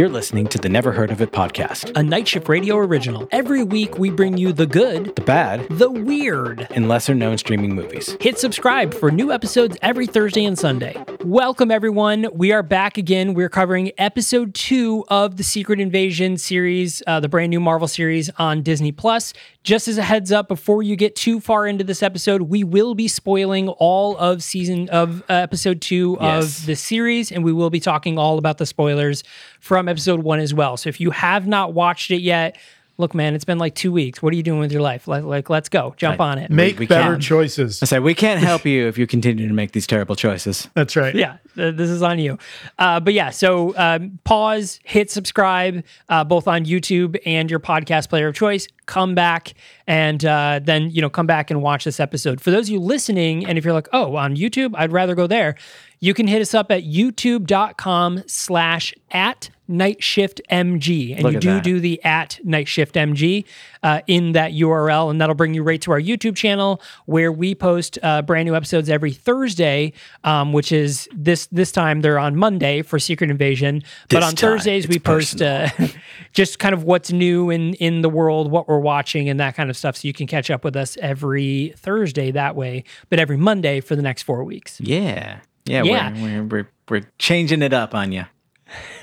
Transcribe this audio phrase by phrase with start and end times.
[0.00, 1.92] You're listening to the Never Heard of It podcast.
[1.94, 3.28] a Night Shift Radio original.
[3.32, 6.66] Every week we bring you the good, The bad the weird.
[6.70, 8.16] and lesser known streaming movies.
[8.18, 10.96] Hit subscribe for new episodes every Thursday and Sunday.
[11.22, 12.28] Welcome, everyone.
[12.32, 13.34] We are back again.
[13.34, 18.30] We're covering episode two of the Secret Invasion series, uh, the brand new Marvel series
[18.38, 19.34] on Disney Plus.
[19.64, 22.94] Just as a heads up, before you get too far into this episode, we will
[22.94, 26.60] be spoiling all of season of uh, episode two Yes.
[26.60, 29.22] of the series, and we will be talking all about the spoilers
[29.60, 30.76] from episode one as well.
[30.76, 32.56] So if you have not watched it yet,
[33.00, 34.22] look, man, it's been like two weeks.
[34.22, 35.08] What are you doing with your life?
[35.08, 36.50] Like, like let's go, jump on it.
[36.50, 37.20] Make we better can.
[37.20, 37.82] choices.
[37.82, 40.68] I said we can't help you if you continue to make these terrible choices.
[40.74, 41.14] That's right.
[41.14, 42.38] yeah, th- this is on you.
[42.78, 48.10] Uh, but yeah, so um, pause, hit subscribe, uh, both on YouTube and your podcast
[48.10, 48.68] player of choice.
[48.86, 49.54] Come back
[49.86, 52.40] and uh, then you know come back and watch this episode.
[52.40, 55.26] For those of you listening, and if you're like, oh, on YouTube, I'd rather go
[55.26, 55.56] there.
[56.00, 61.40] You can hit us up at youtube.com slash at night shift mg and Look you
[61.40, 61.64] do that.
[61.64, 63.44] do the at night shift mg
[63.82, 67.54] uh, in that url and that'll bring you right to our youtube channel where we
[67.54, 69.92] post uh, brand new episodes every thursday
[70.24, 74.88] um, which is this this time they're on monday for secret invasion but on thursdays
[74.88, 75.68] we post uh,
[76.32, 79.70] just kind of what's new in in the world what we're watching and that kind
[79.70, 83.36] of stuff so you can catch up with us every thursday that way but every
[83.36, 85.38] monday for the next four weeks Yeah.
[85.66, 86.12] Yeah, Yeah.
[86.12, 88.24] We're, we're, we're, we're changing it up on you.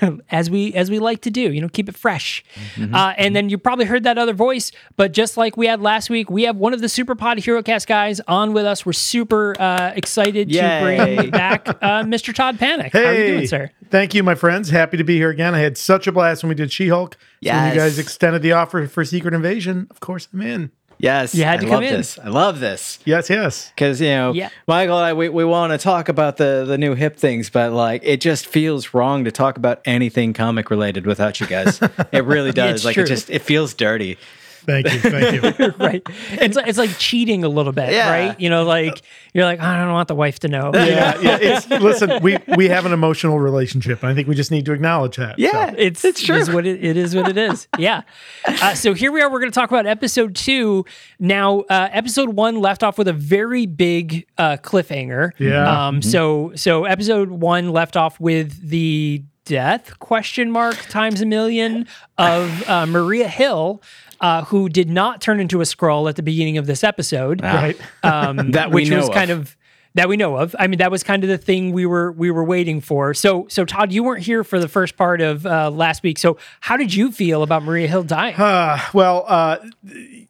[0.30, 2.44] as we as we like to do you know keep it fresh
[2.92, 6.10] uh, and then you probably heard that other voice but just like we had last
[6.10, 8.92] week we have one of the super pod hero cast guys on with us we're
[8.92, 13.46] super uh, excited to bring back uh, mr todd panic how are you doing Hey,
[13.46, 14.70] sir thank you, my friends.
[14.70, 15.54] Happy to be here again.
[15.54, 17.16] I had such a blast when we did She-Hulk.
[17.42, 20.70] So when you guys extended the offer for Secret Invasion, of course I'm in.
[20.98, 21.34] Yes.
[21.34, 21.92] You had I to love come in.
[21.94, 22.18] this.
[22.18, 22.98] I love this.
[23.04, 23.70] Yes, yes.
[23.74, 24.48] Because, you know, Yeah.
[24.66, 28.02] Michael I, we, we want to talk about the, the new hip things, but like
[28.04, 31.80] it just feels wrong to talk about anything comic related without you guys.
[32.12, 32.76] it really does.
[32.76, 33.04] it's like true.
[33.04, 34.18] it just, it feels dirty.
[34.66, 34.98] Thank you.
[35.00, 35.74] Thank you.
[35.78, 38.10] right it's like, it's like cheating a little bit Yeah.
[38.10, 39.02] right you know like
[39.34, 41.38] you're like i don't want the wife to know yeah, yeah.
[41.40, 44.02] It's, listen, we we have an emotional relationship.
[44.02, 45.38] and I think we just need to acknowledge that.
[45.38, 45.70] Yeah.
[45.70, 46.36] So, it's It's true.
[46.36, 47.14] It is what it, it is.
[47.14, 47.68] What it is.
[47.78, 48.02] Yeah.
[48.46, 49.30] Uh, so here we are.
[49.30, 50.84] We're going to talk about episode two.
[51.20, 55.30] Now, uh, episode one left off with a very big uh, cliffhanger.
[55.38, 55.86] Yeah.
[55.88, 56.02] Um.
[56.02, 61.86] So so episode one left off with the death question mark times a million
[62.18, 63.82] of uh, Maria Hill.
[64.20, 67.42] Uh, who did not turn into a Skrull at the beginning of this episode?
[67.42, 67.76] right.
[68.02, 69.14] um, That we which know was of.
[69.14, 69.56] kind of
[69.94, 70.54] that we know of.
[70.58, 73.14] I mean, that was kind of the thing we were we were waiting for.
[73.14, 76.18] So, so Todd, you weren't here for the first part of uh, last week.
[76.18, 78.34] So, how did you feel about Maria Hill dying?
[78.36, 79.58] Uh, well, uh,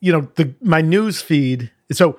[0.01, 1.71] you know, the my news feed.
[1.91, 2.19] So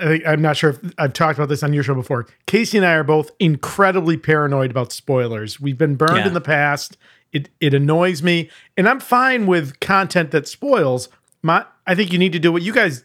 [0.00, 2.26] I, I'm not sure if I've talked about this on your show before.
[2.46, 5.60] Casey and I are both incredibly paranoid about spoilers.
[5.60, 6.28] We've been burned Yeah.
[6.28, 6.96] in the past.
[7.32, 11.08] It it annoys me, and I'm fine with content that spoils.
[11.42, 13.04] My I think you need to do what you guys,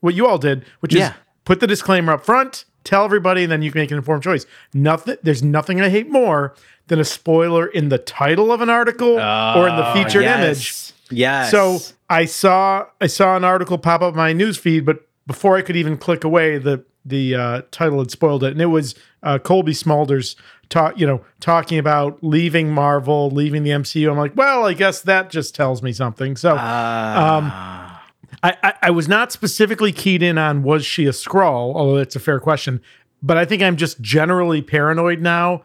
[0.00, 1.08] what you all did, which Yeah.
[1.08, 4.22] is put the disclaimer up front, tell everybody, and then you can make an informed
[4.22, 4.46] choice.
[4.74, 5.16] Nothing.
[5.22, 6.54] There's nothing I hate more
[6.88, 10.92] than a spoiler in the title of an article or in the featured image.
[11.10, 11.50] Yes.
[11.50, 11.78] So
[12.10, 15.62] I saw I saw an article pop up in my news feed, but before I
[15.62, 18.94] could even click away, the the uh, title had spoiled it, and it was
[19.24, 20.36] uh, Cobie Smulders
[20.72, 24.10] talk you know talking about leaving Marvel, leaving the MCU.
[24.10, 26.36] I'm like, well, I guess that just tells me something.
[26.36, 27.98] So Uh,
[28.42, 32.16] I, I I was not specifically keyed in on was she a Skrull, although that's
[32.16, 32.80] a fair question.
[33.22, 35.62] But I think I'm just generally paranoid now.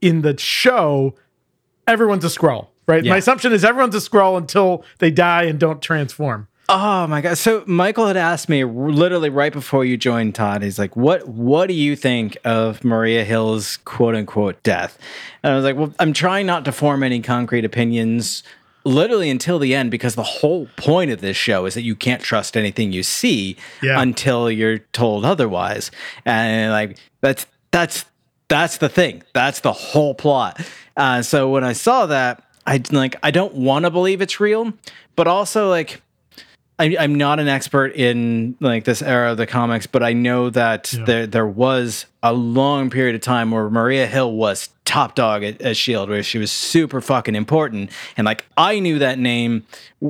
[0.00, 1.14] In the show,
[1.86, 3.04] everyone's a Skrull, right?
[3.04, 3.10] Yeah.
[3.12, 6.46] My assumption is everyone's a Skrull until they die and don't transform.
[6.72, 7.36] Oh my god!
[7.36, 10.62] So Michael had asked me literally right before you joined, Todd.
[10.62, 11.26] He's like, "What?
[11.28, 14.96] What do you think of Maria Hill's quote unquote death?"
[15.42, 18.44] And I was like, "Well, I'm trying not to form any concrete opinions."
[18.84, 22.22] Literally until the end, because the whole point of this show is that you can't
[22.22, 24.00] trust anything you see Yeah.
[24.00, 25.90] until you're told otherwise,
[26.24, 28.04] and like that's that's
[28.48, 29.22] that's the thing.
[29.34, 30.60] That's the whole plot.
[30.96, 34.72] Uh, so when I saw that, I like I don't want to believe it's real,
[35.16, 36.00] but also like
[36.80, 40.48] I, I'm not an expert in like this era of the comics, but I know
[40.48, 45.44] that there there was a long period of time where Maria Hill was top dog
[45.44, 49.64] at, at Shield, where she was super fucking important, and like I knew that name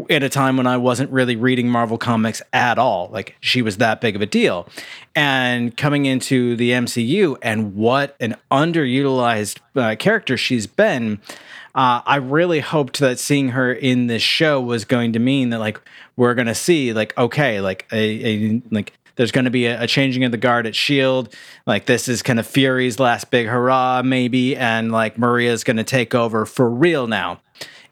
[0.09, 3.11] at a time when I wasn't really reading Marvel comics at all.
[3.13, 4.67] Like she was that big of a deal,
[5.15, 11.21] and coming into the MCU and what an underutilized uh, character she's been.
[11.73, 15.61] Uh, I really hoped that seeing her in this show was going to mean that
[15.61, 15.81] like
[16.17, 19.87] we're gonna see like okay like a, a like there's going to be a, a
[19.87, 21.35] changing of the guard at Shield.
[21.67, 25.85] Like this is kind of Fury's last big hurrah, maybe, and like Maria's going to
[25.85, 27.41] take over for real now.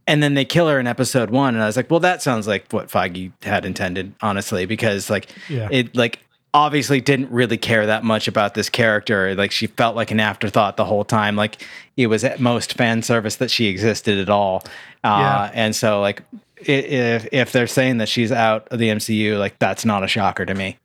[0.06, 2.46] And then they kill her in episode one, and I was like, well, that sounds
[2.48, 5.68] like what Feige had intended, honestly, because like Yeah.
[5.70, 6.20] it like
[6.54, 9.34] obviously didn't really care that much about this character.
[9.34, 11.36] Like she felt like an afterthought the whole time.
[11.36, 11.62] Like
[11.98, 14.62] it was at most fan service that she existed at all.
[15.04, 15.50] Uh, Yeah.
[15.52, 16.22] And so like
[16.56, 20.46] if if they're saying that she's out of the MCU, like that's not a shocker
[20.46, 20.78] to me.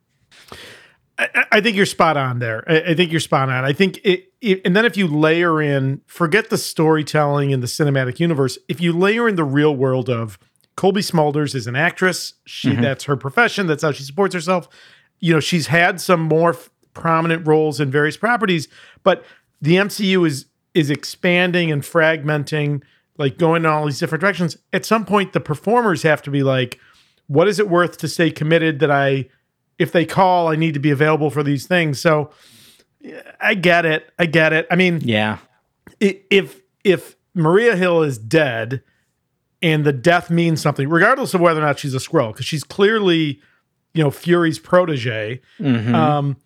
[1.18, 2.64] I, I think you're spot on there.
[2.66, 3.64] I, I think you're spot on.
[3.64, 7.66] I think it, it, and then if you layer in, forget the storytelling and the
[7.66, 8.58] cinematic universe.
[8.68, 10.38] If you layer in the real world of
[10.76, 12.82] Cobie Smulders is an actress, she mm-hmm.
[12.82, 13.66] that's her profession.
[13.66, 14.68] That's how she supports herself.
[15.20, 18.68] You know, she's had some more f- prominent roles in various properties,
[19.02, 19.24] but
[19.60, 22.82] the MCU is is expanding and fragmenting,
[23.16, 24.56] like going in all these different directions.
[24.72, 26.80] At some point, the performers have to be like,
[27.28, 29.26] what is it worth to stay committed that I
[29.78, 32.00] if they call, I need to be available for these things.
[32.00, 32.30] So
[33.40, 34.10] I get it.
[34.18, 34.66] I get it.
[34.70, 35.38] I mean, Yeah.
[36.00, 38.82] if if Maria Hill is dead
[39.62, 42.64] and the death means something, regardless of whether or not she's a Skrull, because she's
[42.64, 43.40] clearly,
[43.94, 45.40] you know, Fury's protege.
[45.58, 45.94] Mhm.
[45.94, 46.36] Um,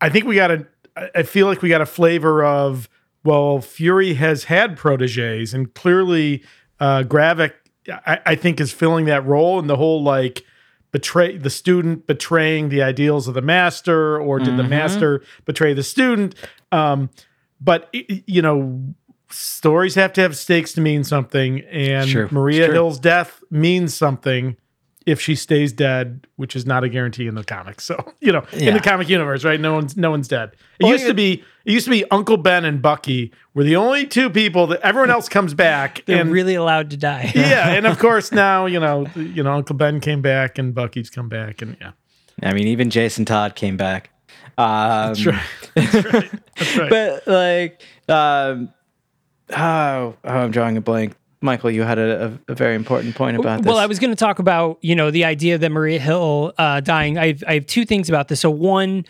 [0.00, 0.66] I think we got a.
[1.14, 2.88] I feel like we got a flavor of
[3.24, 6.44] well, Fury has had proteges, and clearly,
[6.78, 7.52] uh, Gravik,
[8.06, 10.44] I, I think, is filling that role, and the whole like
[10.94, 14.68] betray the student betraying the ideals of the master, or did the Mhm.
[14.68, 16.36] master betray the student?
[16.70, 17.10] Um,
[17.60, 18.94] but you know,
[19.28, 22.08] stories have to have stakes to mean something, and.
[22.30, 24.56] Maria Hill's death means something
[25.06, 27.84] if she stays dead, which is not a guarantee in the comics.
[27.84, 29.60] So you know, in the comic universe, right?
[29.60, 30.52] No one's no one's dead.
[30.78, 33.64] It Well, used you- to be it used to be Uncle Ben and Bucky were
[33.64, 36.02] the only two people that everyone else comes back.
[36.06, 37.32] They're and really allowed to die.
[37.34, 41.10] yeah, and of course now you know you know Uncle Ben came back and Bucky's
[41.10, 41.92] come back and yeah.
[42.42, 44.10] I mean, even Jason Todd came back.
[44.58, 45.40] Um, That's right.
[45.74, 46.30] That's right.
[46.56, 46.90] That's right.
[46.90, 48.72] but like um
[49.50, 51.14] oh, oh i'm drawing a blank
[51.44, 54.16] michael you had a, a, very important point about this Well, I was going to
[54.16, 57.18] talk about you know the idea that Maria Hill uh, dying.
[57.18, 58.40] I've I have two things about this.
[58.40, 59.04] So one,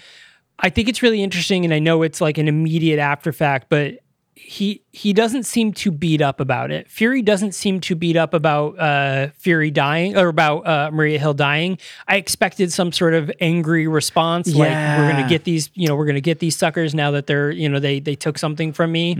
[0.58, 4.03] I think it's really interesting, and I know it's like an immediate after fact, but
[4.36, 6.90] he he doesn't seem too beat up about it.
[6.90, 11.34] Fury doesn't seem too beat up about uh, Fury dying or about uh, Maria Hill
[11.34, 11.78] dying.
[12.08, 16.06] I expected some sort of angry response, like we're gonna get these, you know, we're
[16.06, 19.14] gonna get these suckers now that they're, you know, they they took something from me.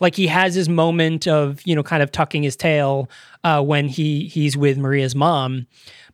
[0.00, 3.08] Like he has his moment of, you know, kind of tucking his tail
[3.44, 5.66] uh, when he he's with Maria's mom.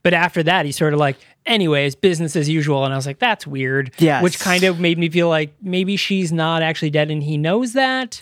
[0.03, 1.17] But after that, he's sort of like,
[1.47, 2.85] anyways, business as usual.
[2.85, 3.93] And I was like, that's weird.
[3.99, 4.23] Yes.
[4.23, 7.73] Which kind of made me feel like maybe she's not actually dead and he knows
[7.75, 8.21] that.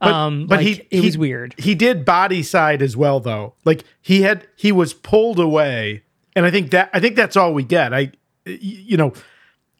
[0.00, 1.54] um, but like, he it he- was weird.
[1.58, 3.54] He did body side as well though.
[3.64, 6.02] Like he had he was pulled away,
[6.34, 7.92] and I think that I think that's all we get.
[7.92, 8.12] I,
[8.46, 9.12] you know,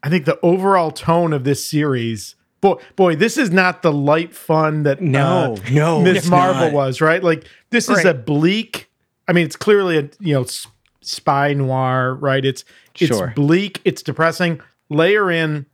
[0.03, 2.35] I think the overall tone of this series.
[2.61, 6.73] Boy, boy, this is not the light fun that No, uh, no, Miss Marvel not.
[6.75, 7.25] was right.
[7.25, 8.07] Like this is Right.
[8.07, 8.91] a bleak.
[9.27, 10.67] I mean, it's clearly a you know s-
[11.11, 12.45] spy noir, right?
[12.45, 12.65] It's
[12.99, 13.33] it's Sure.
[13.35, 13.81] bleak.
[13.85, 14.61] It's depressing.
[14.89, 15.67] Layer in,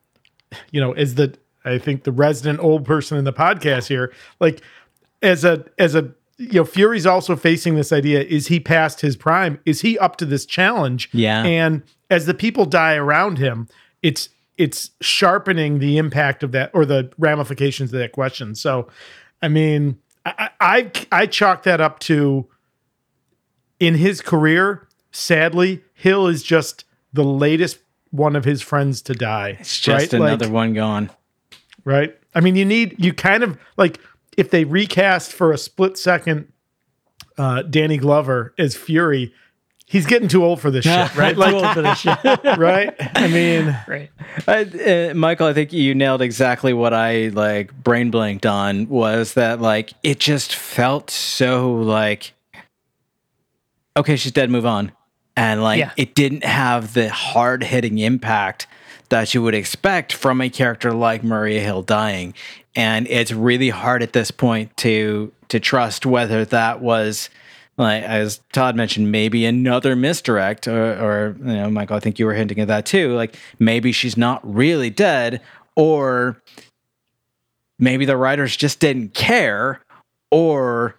[0.71, 1.35] you know, as the
[1.65, 4.61] I think the resident old person in the podcast here, like
[5.23, 9.17] as a as a you know, Fury's also facing this idea: is he past his
[9.17, 9.59] prime?
[9.65, 11.09] Is he up to this challenge?
[11.13, 11.43] Yeah.
[11.43, 13.69] And as the people die around him,
[14.03, 14.29] it's
[14.59, 18.55] it's sharpening the impact of that or the ramifications of that question.
[18.55, 18.89] So,
[19.43, 22.47] I mean, I I, I chalk that up to
[23.81, 24.86] in his career.
[25.17, 27.79] Sadly, Hill is just the latest
[28.11, 29.57] one of his friends to die.
[29.61, 30.21] it's just right?
[30.21, 31.11] Like- another one gone
[31.87, 32.19] right?
[32.35, 33.99] I mean, you need you kind of like
[34.37, 36.53] if they recast for a split second
[37.39, 39.33] uh Danny Glover as Fury,
[39.87, 41.35] he's getting too old for this shit, right?
[41.35, 42.19] Too old for this shit.
[42.59, 42.95] right?
[42.99, 44.11] I mean, right.
[44.47, 44.65] I,
[45.11, 49.63] uh, Michael, I think you nailed exactly what I like brain blanked on was that
[49.63, 52.35] like it just felt so like
[53.97, 54.93] okay, she's dead, move on.
[55.37, 55.91] And like Yeah.
[55.97, 58.67] it didn't have the hard hitting impact
[59.09, 62.35] that you would expect from a character like Maria Hill dying.
[62.75, 67.31] And it's really hard at this point to to trust whether that was
[67.79, 72.25] like as Todd mentioned, maybe another misdirect, or, or you know, Michael, I think you
[72.27, 73.15] were hinting at that too.
[73.15, 75.43] Like maybe she's not really dead,
[75.77, 76.41] or
[77.79, 79.81] maybe the writers just didn't care,
[80.31, 80.97] or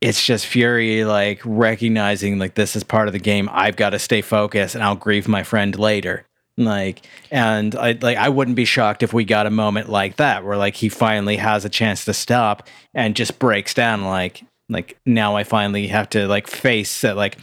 [0.00, 3.48] it's just Fury like recognizing like this is part of the game.
[3.52, 6.26] I've got to stay focused, and I'll grieve my friend later.
[6.58, 10.44] Like, and I like I wouldn't be shocked if we got a moment like that
[10.44, 14.98] where like he finally has a chance to stop and just breaks down like like
[15.04, 17.38] now I finally have to like face that like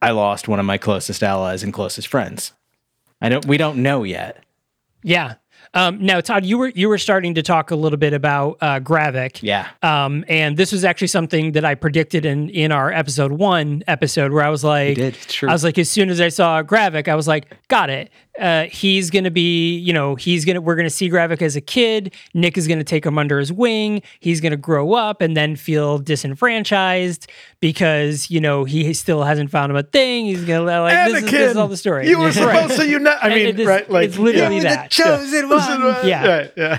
[0.00, 2.52] I lost one of my closest allies and closest friends.
[3.20, 3.46] I don't.
[3.46, 4.44] We don't know yet.
[5.02, 5.34] Yeah.
[5.74, 8.80] Um, now, Todd, you were you were starting to talk a little bit about uh,
[8.80, 9.40] Gravik.
[9.42, 9.68] Yeah.
[9.82, 14.32] Um, and this was actually something that I predicted in in our episode one episode
[14.32, 14.96] where I was like.
[15.50, 18.10] I was like, as soon as I saw Gravik, I was like, got it.
[18.38, 22.12] Uh, he's gonna be, you know, he's gonna we're gonna see Gravik as a kid.
[22.34, 24.02] Nick is gonna take him under his wing.
[24.18, 29.70] He's gonna grow up and then feel disenfranchised because you know he still hasn't found
[29.70, 30.26] him a thing.
[30.26, 32.08] He's gonna like And this, is, this is all the story.
[32.08, 33.18] You were supposed to unite.
[33.22, 33.88] I mean, is- right?
[33.88, 34.62] Like it's literally yeah.
[34.76, 34.90] that.
[34.90, 35.84] chosen one.
[36.04, 36.26] Yeah.
[36.26, 36.78] Right, yeah.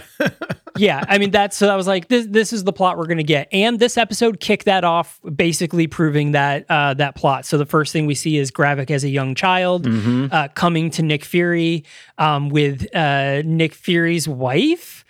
[0.77, 3.23] yeah, I mean that's so I was like, this this is the plot we're gonna
[3.23, 7.45] get, and this episode kicked that off, basically proving that uh, that plot.
[7.45, 11.01] So the first thing we see is Gravik as a young child uh, coming to
[11.01, 11.44] Nick Fury
[12.17, 15.03] um, with uh, Nick Fury's wife.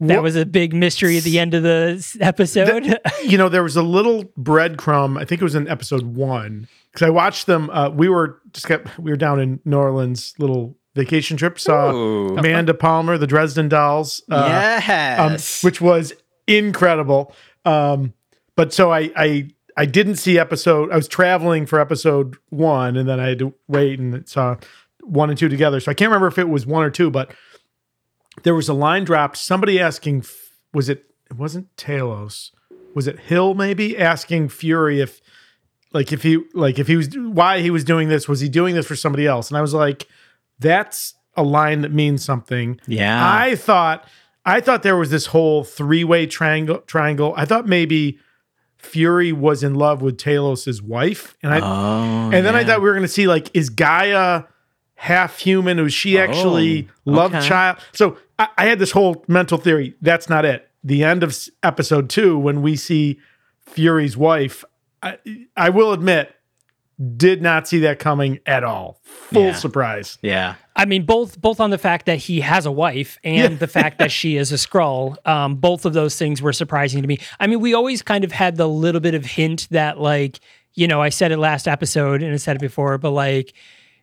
[0.00, 2.98] That What- was a big mystery at the end of the s- episode.
[3.22, 5.20] you know, there was a little breadcrumb.
[5.20, 7.68] I think it was in episode one because I watched them.
[7.70, 11.58] Uh, we were just got we were down in New Orleans, little vacation trip.
[11.60, 12.36] Saw Ooh.
[12.38, 14.22] Amanda Palmer, the Dresden Dolls.
[14.30, 15.62] Uh, um, yes.
[15.62, 16.14] which was
[16.46, 17.34] incredible.
[17.66, 18.14] Um,
[18.56, 20.90] but so I, I I didn't see episode.
[20.90, 24.56] I was traveling for episode one, and then I had to wait and saw
[25.02, 25.80] one and two together.
[25.80, 27.32] So I can't remember if it was one or two, but
[28.42, 29.36] there was a line dropped.
[29.36, 30.24] Somebody asking,
[30.72, 31.04] was it?
[31.30, 32.50] It wasn't Talos.
[32.94, 33.54] Was it Hill?
[33.54, 35.20] Maybe asking Fury if,
[35.92, 38.28] like, if he like if he was why he was doing this.
[38.28, 39.48] Was he doing this for somebody else?
[39.48, 40.06] And I was like,
[40.58, 42.80] that's a line that means something.
[42.86, 43.20] yeah.
[43.22, 44.06] I thought
[44.44, 47.34] I thought there was this whole three-way triangle triangle.
[47.36, 48.18] I thought maybe
[48.78, 51.36] Fury was in love with Talos's wife.
[51.42, 54.46] And I oh, and then I thought we were gonna see like, is G'iah
[55.00, 55.82] half human?
[55.82, 57.46] Was she actually love okay.
[57.48, 57.78] child?
[57.92, 59.94] So I, I had this whole mental theory.
[60.02, 60.68] That's not it.
[60.84, 63.18] The end of episode two, when we see
[63.60, 64.62] Fury's wife,
[65.02, 65.16] I,
[65.56, 66.34] I will admit,
[67.16, 69.00] did not see that coming at all.
[69.04, 69.54] Full Yeah.
[69.54, 70.18] surprise.
[70.20, 70.56] Yeah.
[70.76, 73.58] I mean, both both on the fact that he has a wife and Yeah.
[73.58, 75.16] the fact that she is a Skrull.
[75.26, 77.18] Um, both of those things were surprising to me.
[77.38, 80.40] I mean, we always kind of had the little bit of hint that, like,
[80.74, 83.54] you know, I said it last episode and I said it before, but like,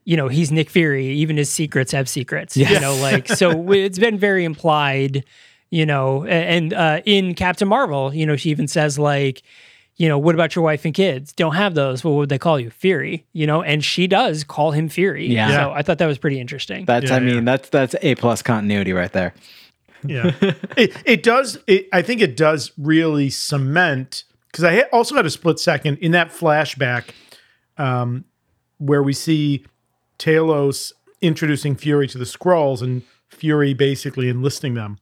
[0.07, 1.07] you know, he's Nick Fury.
[1.07, 2.55] Even his secrets have secrets.
[2.55, 5.25] You know, like so it's been very implied.
[5.69, 9.43] You know, and uh, in Captain Marvel, you know, she even says like,
[9.97, 11.33] you know, what about your wife and kids?
[11.33, 12.05] Don't have those.
[12.05, 12.69] Well, What would they call you?
[12.69, 13.25] Fury.
[13.33, 15.27] You know, and she does call him Fury.
[15.27, 15.49] Yeah.
[15.49, 16.85] So I thought that was pretty interesting.
[16.85, 17.09] That's.
[17.09, 17.41] Yeah, I mean, yeah.
[17.41, 19.33] that's that's a plus continuity right there.
[20.05, 20.31] Yeah,
[20.77, 21.59] it, it does.
[21.67, 26.13] It, I think it does really cement because I also had a split second in
[26.13, 27.09] that flashback
[27.77, 28.23] um,
[28.77, 29.65] where we see
[30.19, 34.97] Talos introducing Fury to the Skrulls and Fury basically enlisting them.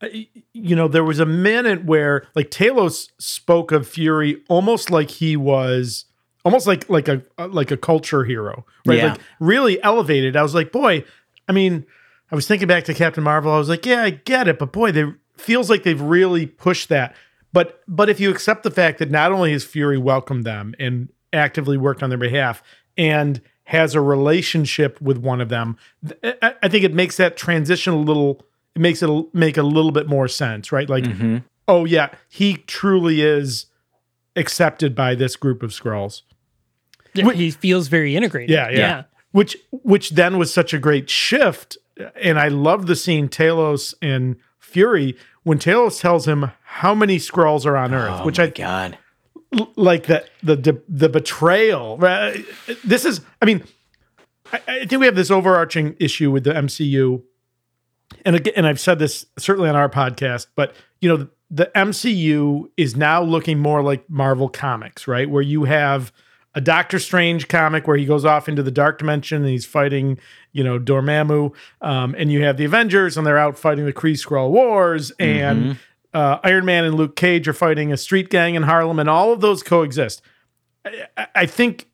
[0.00, 0.08] Uh,
[0.52, 5.36] You know, there was a minute where like Talos spoke of Fury almost like he
[5.36, 6.06] was
[6.44, 8.98] almost like like a like a culture hero, right?
[8.98, 9.12] Yeah.
[9.12, 10.36] Like really elevated.
[10.36, 11.04] I was like, boy,
[11.48, 11.86] I mean,
[12.30, 13.52] I was thinking back to Captain Marvel.
[13.52, 15.04] I was like, yeah, I get it, but boy, they
[15.36, 17.14] feels like they've really pushed that.
[17.52, 21.08] But but if you accept the fact that not only has Fury welcomed them and
[21.32, 22.62] actively worked on their behalf
[22.96, 25.76] and has a relationship with one of them,
[26.22, 28.42] I, I think it makes that transition a little.
[28.74, 30.88] It makes it make a little bit more sense, right?
[30.88, 31.38] Like, Mm-hmm.
[31.68, 33.66] oh yeah, he truly is
[34.36, 36.22] accepted by this group of Skrulls.
[37.14, 38.50] Yeah, he feels very integrated.
[38.50, 39.02] Yeah, yeah.
[39.32, 41.76] Which which then was such a great shift.
[42.22, 47.64] And I love the scene Talos and Fury when Talos tells him how many Skrulls
[47.64, 48.98] are on Earth, Oh which my I God.
[49.76, 51.96] Like the the the, betrayal.
[52.84, 53.64] This is, I mean,
[54.52, 57.22] I, I think we have this overarching issue with the MCU,
[58.24, 61.70] and again, and I've said this certainly on our podcast, but you know, the, the
[61.74, 65.28] MCU is now looking more like Marvel comics, right?
[65.28, 66.12] Where you have
[66.54, 70.18] a Doctor Strange comic where he goes off into the dark dimension and he's fighting,
[70.52, 74.12] you know, Dormammu, um, and you have the Avengers and they're out fighting the Kree
[74.12, 75.78] Skrull Wars, and
[76.16, 79.32] uh, Iron Man and Luke Cage are fighting a street gang in Harlem, and all
[79.32, 80.22] of those coexist.
[80.84, 81.88] I, I- think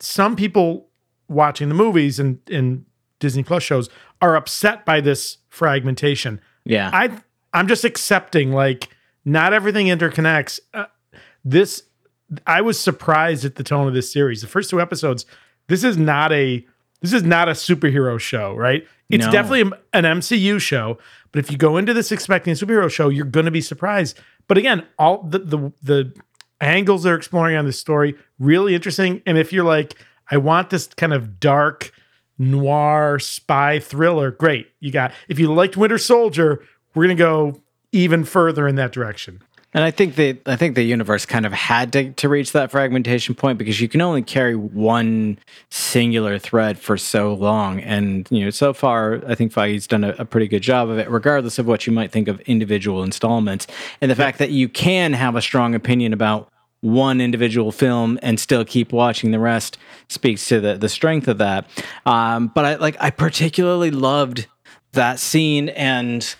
[0.00, 0.88] some people
[1.28, 2.84] watching the movies and, and
[3.20, 3.88] Disney Plus shows
[4.20, 6.40] are upset by this fragmentation.
[6.64, 6.90] Yeah.
[6.92, 7.10] I
[7.52, 8.88] I'm just accepting like
[9.24, 10.60] not everything interconnects.
[10.74, 10.86] Uh,
[11.44, 11.82] this
[12.46, 14.40] I was surprised at the tone of this series.
[14.40, 15.24] The first two episodes,
[15.68, 16.66] this is not a
[17.00, 18.86] this is not a superhero show, right?
[19.10, 19.32] It's No.
[19.32, 20.98] definitely an MCU show,
[21.32, 24.18] but if you go into this expecting a superhero show, you're going to be surprised.
[24.48, 26.12] But again, all the the the
[26.60, 29.22] angles they're exploring on this story really interesting.
[29.26, 29.94] And if you're like,
[30.30, 31.92] I want this kind of dark
[32.38, 34.68] noir spy thriller, great.
[34.80, 35.12] You got.
[35.28, 36.62] If you liked Winter Soldier,
[36.94, 37.60] we're gonna go
[37.92, 39.40] even further in that direction.
[39.74, 42.70] And I think the I think the universe kind of had to, to reach that
[42.70, 45.38] fragmentation point because you can only carry one
[45.70, 47.80] singular thread for so long.
[47.80, 50.98] And you know, so far I think Feige's done a, a pretty good job of
[50.98, 53.66] it, regardless of what you might think of individual installments.
[54.00, 56.48] And the fact that you can have a strong opinion about
[56.80, 59.76] one individual film and still keep watching the rest
[60.08, 61.66] speaks to the the strength of that.
[62.06, 64.46] Um, but I like I particularly loved
[64.92, 66.34] that scene and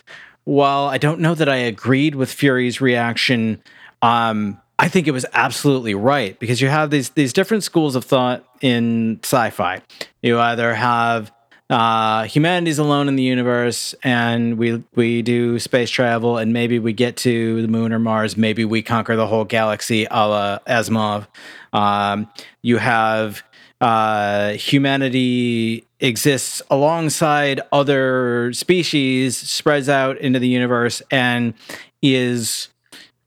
[0.48, 3.62] while I don't know that I agreed with Fury's reaction,
[4.00, 8.06] um, I think it was absolutely right because you have these these different schools of
[8.06, 9.82] thought in sci-fi.
[10.22, 11.30] You either have
[11.68, 16.94] uh, humanity's alone in the universe, and we we do space travel, and maybe we
[16.94, 18.38] get to the moon or Mars.
[18.38, 21.26] Maybe we conquer the whole galaxy, a la Asimov.
[21.74, 22.26] Um,
[22.62, 23.42] you have
[23.80, 31.54] uh, humanity exists alongside other species, spreads out into the universe, and
[32.02, 32.68] is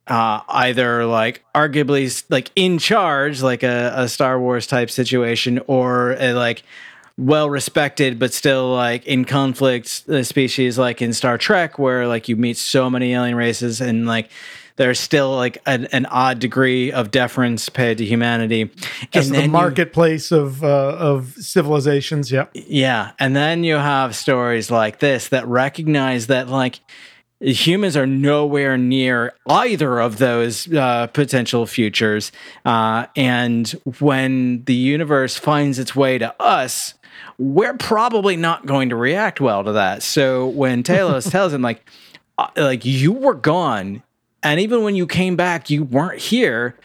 [0.07, 6.13] uh, either like arguably like in charge, like a, a Star Wars type situation, or
[6.19, 6.63] a, like
[7.17, 12.27] well respected but still like in conflict uh, species like in Star Trek where like
[12.27, 14.29] you meet so many alien races and like
[14.77, 18.69] there's still like an, an odd degree of deference paid to humanity.
[19.11, 22.31] Just and the then you- marketplace of uh, of civilizations.
[22.31, 22.51] Yep.
[22.53, 26.79] yeah, and then you have stories like this that recognize that like
[27.39, 32.31] humans are nowhere near either of those uh, potential futures,
[32.65, 36.93] uh, and when the universe finds its way to us.
[37.37, 40.03] We're probably not going to react well to that.
[40.03, 41.87] So when Talos tells him, like,
[42.37, 44.03] uh, like you were gone,
[44.43, 46.75] and even when you came back, you weren't here.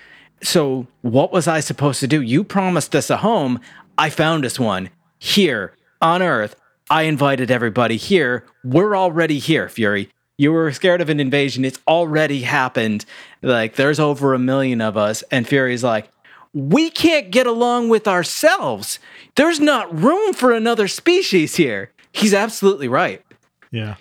[0.42, 2.20] So what was I supposed to do?
[2.20, 3.60] You promised us a home.
[3.98, 6.56] I found us one here on Earth.
[6.90, 8.44] I invited everybody here.
[8.62, 10.10] We're already here, Fury.
[10.38, 11.64] You were scared of an invasion.
[11.64, 13.06] It's already happened.
[13.42, 16.10] Like there's over a million of us, and Fury's like,
[16.52, 18.98] we can't get along with ourselves.
[19.34, 21.90] There's not room for another species here.
[22.12, 23.22] He's absolutely right.
[23.70, 23.96] Yeah.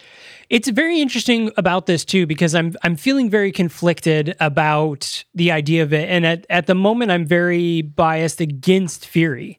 [0.49, 5.83] It's very interesting about this too because I'm I'm feeling very conflicted about the idea
[5.83, 9.57] of it, and at, at the moment I'm very biased against Fury,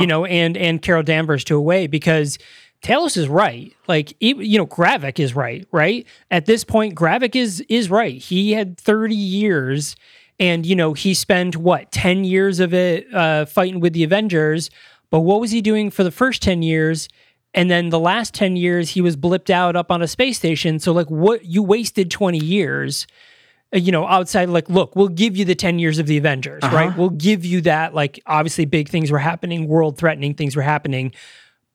[0.00, 2.38] you know, and and Carol Danvers to a way because
[2.82, 3.72] Talos is right.
[3.88, 5.66] Like you know, Gravik is right.
[5.72, 8.14] Right at this point, Gravik is is right.
[8.14, 9.96] He had 30 years,
[10.38, 14.70] and you know he spent what 10 years of it uh, fighting with the Avengers.
[15.10, 17.08] But what was he doing for the first 10 years?
[17.54, 20.78] And then the last 10 years, he was blipped out up on a space station.
[20.78, 23.06] So, like, what you wasted 20 years,
[23.74, 26.62] uh, you know, outside, like, look, we'll give you the 10 years of the Avengers,
[26.64, 26.96] right?
[26.96, 27.94] We'll give you that.
[27.94, 31.12] Like, obviously, big things were happening, world threatening things were happening.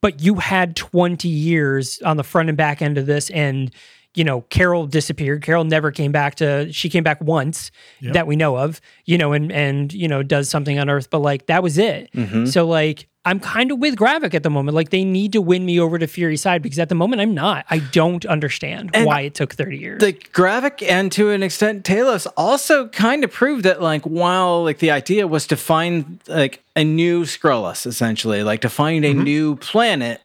[0.00, 3.30] But you had 20 years on the front and back end of this.
[3.30, 3.72] And,
[4.14, 5.42] you know, Carol disappeared.
[5.42, 9.32] Carol never came back to, she came back once that we know of, you know,
[9.32, 12.10] and, and, you know, does something on Earth, but like, that was it.
[12.12, 12.46] Mm-hmm.
[12.46, 14.74] So, like, I'm kind of with Gravik at the moment.
[14.74, 17.32] Like they need to win me over to Fury's side because at the moment I'm
[17.32, 17.64] not.
[17.70, 20.00] I don't understand And why it took 30 years.
[20.00, 24.78] the Gravik and to an extent Talos also kind of proved that like while like
[24.78, 29.22] the idea was to find like a new Skrullos essentially like to find a mm-hmm.
[29.22, 30.20] new planet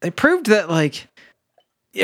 [0.00, 1.08] they proved that like it-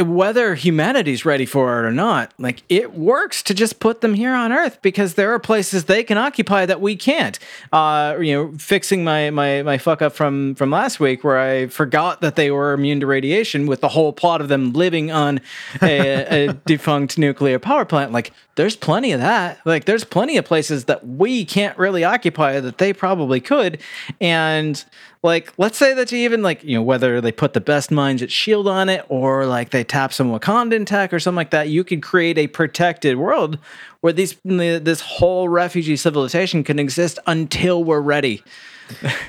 [0.00, 4.34] whether humanity's ready for it or not like it works to just put them here
[4.34, 7.38] on earth because there are places they can occupy that we can't.
[7.72, 11.66] Uh you know fixing my my my fuck up from from last week where i
[11.68, 15.40] forgot that they were immune to radiation with the whole plot of them living on
[15.82, 19.60] a, a defunct nuclear power plant like there's plenty of that.
[19.64, 23.80] Like there's plenty of places that we can't really occupy that they probably could.
[24.18, 24.82] And
[25.22, 28.22] like let's say that you even like you know whether they put the best minds
[28.22, 31.68] at shield on it or like they tap some wakandan tech or something like that
[31.68, 33.58] you could create a protected world
[34.00, 38.42] where these this whole refugee civilization can exist until we're ready.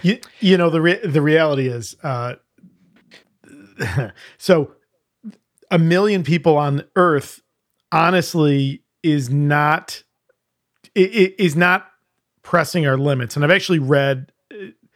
[0.04, 2.36] You, you know the re- the reality is uh
[4.38, 4.72] so
[5.70, 7.42] a million people on earth
[7.92, 10.04] honestly is not
[10.96, 11.88] is not
[12.42, 13.36] pressing our limits.
[13.36, 14.32] And i've actually read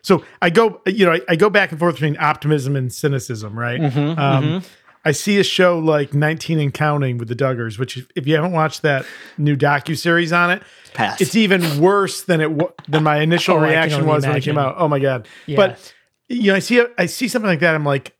[0.03, 3.57] so i go you know I, I go back and forth between optimism and cynicism
[3.59, 3.81] right?
[4.17, 4.63] Um
[5.03, 8.35] I see a show like 19 and Counting with the Duggars, which if- if you
[8.35, 9.05] haven't watched that
[9.37, 10.61] new docu series on it,
[10.93, 11.19] Pass.
[11.21, 14.41] it's even worse than it wa- than my initial Oh, reaction only was when it
[14.43, 14.75] came out.
[14.77, 15.27] Oh my god!
[15.47, 15.55] Yeah.
[15.57, 15.93] But
[16.29, 17.73] you know, I see I see something like that.
[17.75, 18.15] I'm like,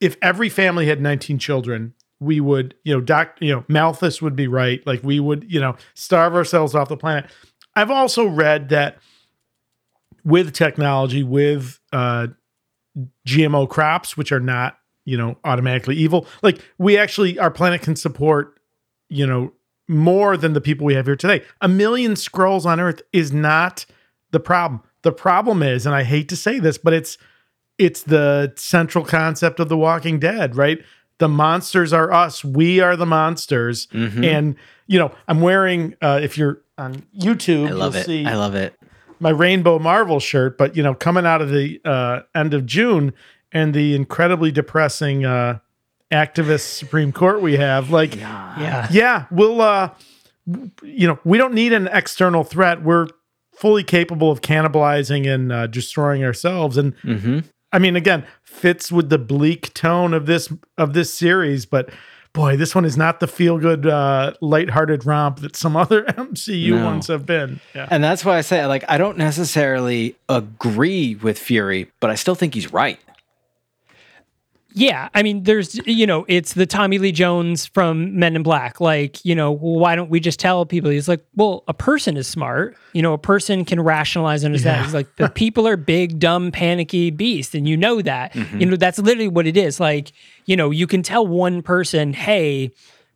[0.00, 4.36] if every family had 19 children, we would, you know, doc, you know, Malthus would
[4.36, 4.86] be right.
[4.86, 7.30] Like we would, you know, starve ourselves off the planet.
[7.74, 8.98] I've also read that
[10.24, 12.28] with technology, with uh,
[13.26, 16.26] GMO crops, which are not, you know, automatically evil.
[16.42, 18.60] Like we actually, our planet can support,
[19.08, 19.52] you know,
[19.88, 21.42] more than the people we have here today.
[21.62, 23.86] A million Skrulls on Earth is not
[24.32, 24.82] the problem.
[25.02, 27.16] The problem is, and I hate to say this, but it's
[27.78, 30.82] it's the central concept of The Walking Dead, right?
[31.18, 32.44] The monsters are us.
[32.44, 33.86] We are the monsters.
[33.88, 34.24] Mm-hmm.
[34.24, 35.94] And you know, I'm wearing.
[36.02, 38.06] Uh, if you're on YouTube, I love you'll it.
[38.06, 38.74] see I love it.
[39.20, 40.58] my Rainbow Marvel shirt.
[40.58, 43.12] But you know, coming out of the uh, end of June
[43.56, 45.58] and the incredibly depressing uh,
[46.12, 48.86] activist Supreme Court we have, like, Yeah.
[48.90, 49.90] yeah, we'll, uh,
[50.82, 52.82] you know, we don't need an external threat.
[52.82, 53.06] We're
[53.56, 56.76] fully capable of cannibalizing and uh, destroying ourselves.
[56.76, 57.38] And Mm-hmm.
[57.72, 61.90] I mean, again, fits with the bleak tone of this of this series, but.
[62.32, 66.72] Boy, this one is not the feel good, uh, lighthearted romp that some other MCU
[66.76, 66.84] No.
[66.84, 67.60] ones have been.
[67.74, 67.88] Yeah.
[67.90, 72.34] And that's why I say, like, I don't necessarily agree with Fury, but I still
[72.34, 73.00] think he's right.
[74.78, 78.78] Yeah, I mean, there's, you know, it's the Tommy Lee Jones from Men in Black.
[78.78, 80.90] Like, you know, why don't we just tell people?
[80.90, 82.76] He's like, well, a person is smart.
[82.92, 84.76] You know, a person can rationalize and understand.
[84.76, 84.84] Yeah.
[84.84, 88.34] He's like, the people are big, dumb, panicky beasts, and you know that.
[88.34, 88.60] Mm-hmm.
[88.60, 89.80] You know, that's literally what it is.
[89.80, 90.12] Like,
[90.44, 92.70] you know, you can tell one person, hey,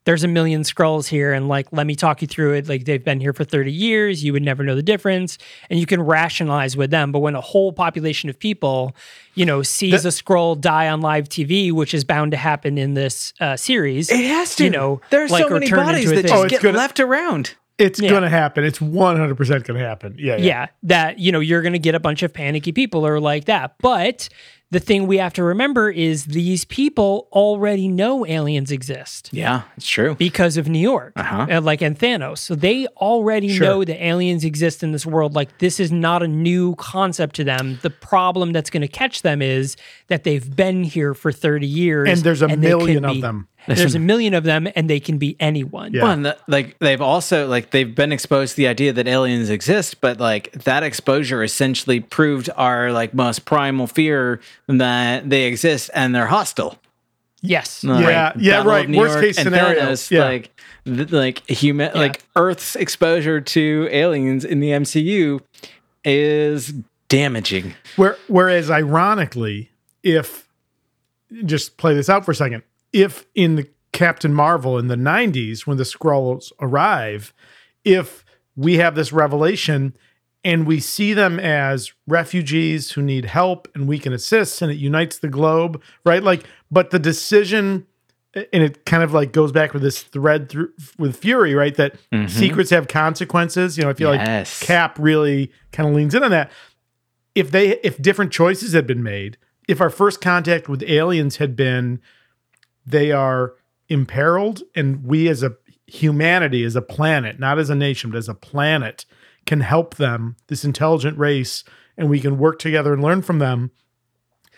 [0.05, 3.05] there's a million Skrulls here and like let me talk you through it like they've
[3.05, 5.37] been here for 30 years you would never know the difference
[5.69, 8.97] and you can rationalize with them but when a whole population of people
[9.35, 12.95] you know sees a Skrull die on live tv which is bound to happen in
[12.95, 14.65] this uh, series It has to.
[14.65, 16.23] you know there's like, so many bodies that thing.
[16.25, 17.55] just Oh, get gonna- left around.
[17.79, 18.11] It's Yeah.
[18.11, 18.63] going to happen.
[18.63, 20.15] It's 100% going to happen.
[20.19, 20.45] Yeah, yeah.
[20.45, 23.47] yeah that you know you're going to get a bunch of panicky people or like
[23.47, 24.29] that but
[24.73, 29.89] the thing we have to remember is these people already know aliens exist Yeah, it's
[29.89, 30.15] true.
[30.15, 31.47] because of New York, Uh-huh.
[31.51, 32.39] uh, like and Thanos.
[32.39, 33.67] So they already Sure.
[33.67, 35.35] know that aliens exist in this world.
[35.35, 37.79] Like this is not a new concept to them.
[37.83, 39.77] The problem that's going to catch them is
[40.09, 43.21] that they've been here for thirty years, And there's a they can million of be-
[43.21, 43.49] them.
[43.67, 45.93] There's a million of them, and they can be anyone.
[45.93, 46.03] Yeah.
[46.03, 49.51] Well, and the, like they've also like they've been exposed to the idea that aliens
[49.51, 55.91] exist, but like that exposure essentially proved our like most primal fear that they exist
[55.95, 56.79] and they're hostile.
[57.43, 57.85] Yes.
[57.85, 58.97] Like, Yeah, yeah, Battle of right.
[58.97, 60.25] Worst York case scenario, Thanos, yeah.
[60.25, 60.51] Like,
[60.85, 65.41] th- like human, like Earth's exposure to aliens in the MCU
[66.05, 66.75] is
[67.09, 67.75] damaging.
[67.97, 69.71] Where, whereas, ironically,
[70.03, 70.49] if
[71.45, 72.63] just play this out for a second,
[72.93, 77.33] if in the Captain Marvel in the 90s, when the Skrulls arrive,
[77.85, 78.25] if
[78.57, 79.97] we have this revelation
[80.45, 84.79] and we see them as refugees who need help and we can assist and it
[84.79, 86.23] unites the globe, right?
[86.23, 87.87] Like, but the decision
[88.35, 91.75] and it kind of like goes back with this thread through with Fury, right?
[91.75, 92.29] That mm-hmm.
[92.29, 93.77] secrets have consequences.
[93.77, 94.63] You know, I feel Yes.
[94.63, 96.51] like Cap really kind of leans in on that.
[97.35, 101.57] If they if different choices had been made, if our first contact with aliens had
[101.57, 102.01] been
[102.87, 103.55] they are
[103.89, 108.29] imperiled and we as a humanity as a planet, not as a nation, but as
[108.29, 109.05] a planet,
[109.47, 111.65] can help them, this intelligent race,
[111.97, 113.71] and we can work together and learn from them.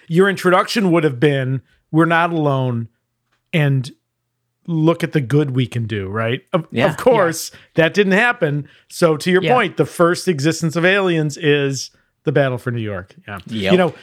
[0.09, 2.89] Your introduction would have been we're not alone
[3.53, 3.91] and
[4.67, 6.43] look at the good we can do, right?
[6.53, 6.87] Of, Yeah.
[6.91, 8.69] of course, that didn't happen.
[8.89, 9.55] So to your Yeah.
[9.55, 11.91] point, the first existence of aliens is
[12.25, 13.15] the battle for New York.
[13.27, 13.39] Yeah.
[13.47, 13.73] Yep.
[13.73, 13.95] You know,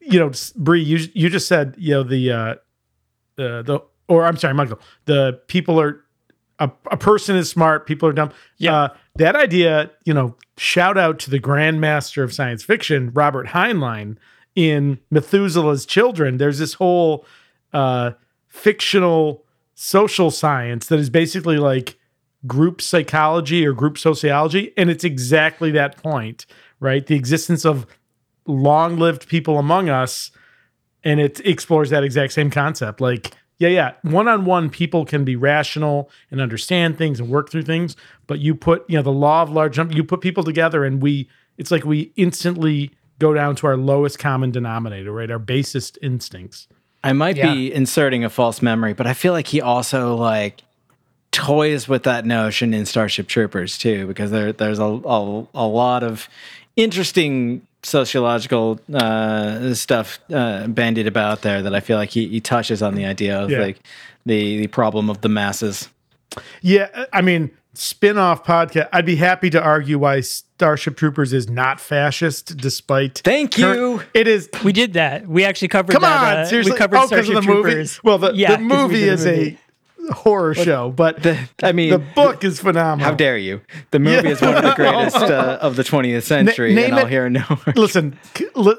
[0.00, 2.54] you know, Bree, you you just said, you know, the uh
[3.38, 6.04] the the or I'm sorry, Michael, the people are
[6.58, 8.32] a, a person is smart, people are dumb.
[8.58, 8.76] Yeah.
[8.76, 14.16] Uh, that idea, you know, shout out to the grandmaster of science fiction, Robert Heinlein,
[14.54, 16.38] in Methuselah's Children.
[16.38, 17.24] There's this whole
[17.72, 18.12] uh,
[18.48, 21.96] fictional social science that is basically like
[22.46, 24.72] group psychology or group sociology.
[24.76, 26.46] And it's exactly that point,
[26.80, 27.06] right?
[27.06, 27.86] The existence of
[28.46, 30.30] long lived people among us.
[31.04, 33.00] And it explores that exact same concept.
[33.00, 37.50] Like, yeah, yeah, one on one, people can be rational and understand things and work
[37.50, 37.96] through things.
[38.26, 41.00] But you put, you know, the law of large number, you put people together and
[41.02, 45.30] we, it's like we instantly go down to our lowest common denominator, right?
[45.30, 46.68] Our basest instincts.
[47.02, 47.52] I might Yeah.
[47.52, 50.62] be inserting a false memory, but I feel like he also like
[51.30, 56.02] toys with that notion in Starship Troopers too, because there there's a a, a lot
[56.02, 56.28] of
[56.76, 62.82] interesting sociological uh, stuff uh, bandied about there that I feel like he, he touches
[62.82, 63.60] on the idea of Yeah.
[63.60, 63.80] like
[64.26, 65.88] the the problem of the masses.
[66.60, 68.88] Yeah, I mean, spin-off podcast.
[68.92, 73.18] I'd be happy to argue why Starship Troopers is not fascist, despite.
[73.24, 74.02] Thank you.
[74.12, 74.48] It is.
[74.64, 75.26] We did that.
[75.26, 76.36] We actually covered Come that.
[76.36, 76.72] on, uh, seriously.
[76.72, 77.62] We covered oh, Starship of the movie.
[77.70, 78.04] Troopers.
[78.04, 79.50] Well, the, Yeah, the 'cause we movie did is the movie.
[79.50, 79.67] a
[80.12, 83.10] horror show, but The, I mean, the book is phenomenal.
[83.10, 83.60] how dare you?
[83.90, 87.06] The movie is one of the greatest uh, of the 20th century, name and I'll
[87.06, 87.44] it- hear no.
[87.76, 88.18] Listen,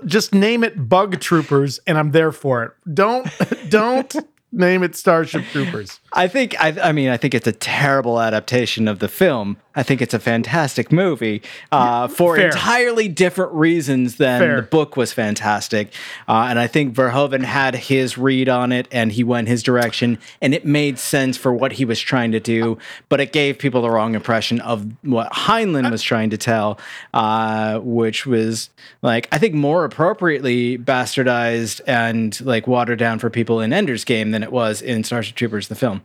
[0.05, 2.71] just name it Bug Troopers, and I'm there for it.
[2.93, 3.27] Don't
[3.69, 4.15] don't
[4.51, 5.99] name it Starship Troopers.
[6.13, 9.57] I think I, I mean I think it's a terrible adaptation of the film.
[9.75, 11.41] I think it's a fantastic movie
[11.71, 12.47] uh, for Fair.
[12.47, 14.55] entirely different reasons than Fair.
[14.57, 15.93] the book was fantastic.
[16.27, 20.17] Uh, and I think Verhoeven had his read on it and he went his direction
[20.41, 23.83] and it made sense for what he was trying to do, but it gave people
[23.83, 26.77] the wrong impression of what Heinlein was trying to tell,
[27.13, 33.61] uh, which was like I think more appropriately bastardized and like watered down for people
[33.61, 35.98] in Ender's Game than it was in Starship Troopers the film.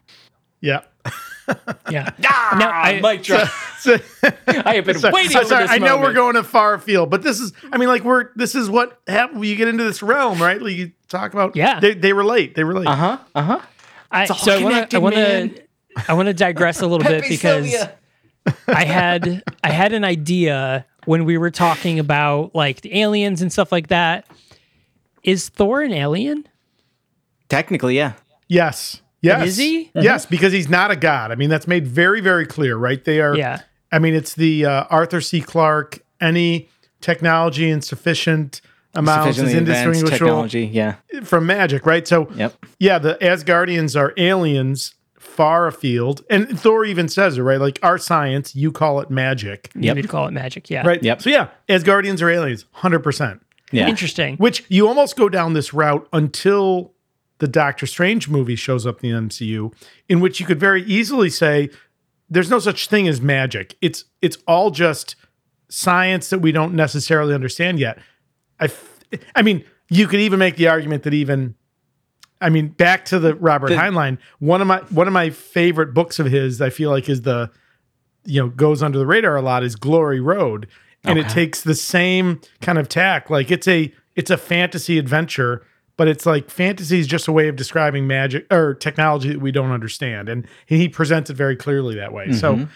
[0.65, 0.81] Yeah.
[1.91, 2.11] Yeah.
[2.19, 2.29] no,
[2.67, 3.49] I, Mic drop.
[3.79, 3.99] So-
[4.47, 6.73] I have been Sorry, waiting I'm for sorry, this I know we're going to far
[6.73, 9.69] afield, but this is, I mean, like we're, this is what happens when you get
[9.69, 10.61] into this realm, right?
[10.63, 11.81] Like you talk about, Yeah.
[11.81, 12.87] they, they relate, they relate.
[12.87, 13.19] Uh huh.
[13.35, 13.61] Uh huh.
[14.11, 15.63] I, so I want to I want to
[16.09, 17.75] I want to digress a little bit because
[18.67, 23.53] I had I had an idea when we were talking about like the aliens and
[23.53, 24.27] stuff like that.
[25.25, 26.47] Is Thor an alien?
[27.49, 28.13] Technically, yeah.
[28.49, 29.03] Yes.
[29.25, 29.49] Yes.
[29.49, 29.91] Is he?
[29.95, 31.33] Yes, because he's not a god.
[31.33, 33.03] I mean, that's made very, very clear, right?
[33.05, 33.61] They are, Yeah.
[33.93, 35.41] I mean, it's the uh, Arthur C.
[35.41, 36.69] Clarke, any
[37.01, 38.61] technology in sufficient
[38.95, 40.67] amounts is Sufficiently indistinguishable technology.
[40.67, 40.95] Yeah.
[41.25, 42.07] from magic, right?
[42.07, 42.55] So, Yep.
[42.79, 46.25] yeah, the Asgardians are aliens far afield.
[46.31, 47.61] And Thor even says it, right?
[47.61, 49.71] Like our science, you call it magic.
[49.75, 49.97] You Yep.
[49.97, 50.71] would call it magic.
[50.71, 50.87] Yeah.
[50.87, 51.03] Right.
[51.03, 51.23] Yep.
[51.23, 53.41] So yeah, Asgardians are aliens, hundred percent.
[53.73, 53.89] Yeah.
[53.89, 54.37] Interesting.
[54.37, 56.93] Which you almost go down this route until
[57.39, 59.73] the Doctor Strange movie shows up in the MCU,
[60.09, 61.71] in which you could very easily say
[62.31, 63.77] there's no such thing as magic.
[63.81, 65.17] It's it's all just
[65.69, 67.99] science that we don't necessarily understand yet.
[68.61, 68.71] I
[69.35, 71.55] I mean, you could even make the argument that even
[72.41, 75.95] I mean, back to the Robert The- Heinlein, one of my one of my favorite
[75.95, 77.51] books of his, I feel like is the
[78.25, 80.67] you know, goes under the radar a lot is Glory Road.
[81.07, 83.29] And it takes the same kind of tack.
[83.29, 85.63] Like it's a it's a fantasy adventure,
[85.97, 89.53] but it's like fantasy is just a way of describing magic or technology that we
[89.53, 90.29] don't understand.
[90.29, 92.33] And he presents it very clearly that way.
[92.33, 92.67] So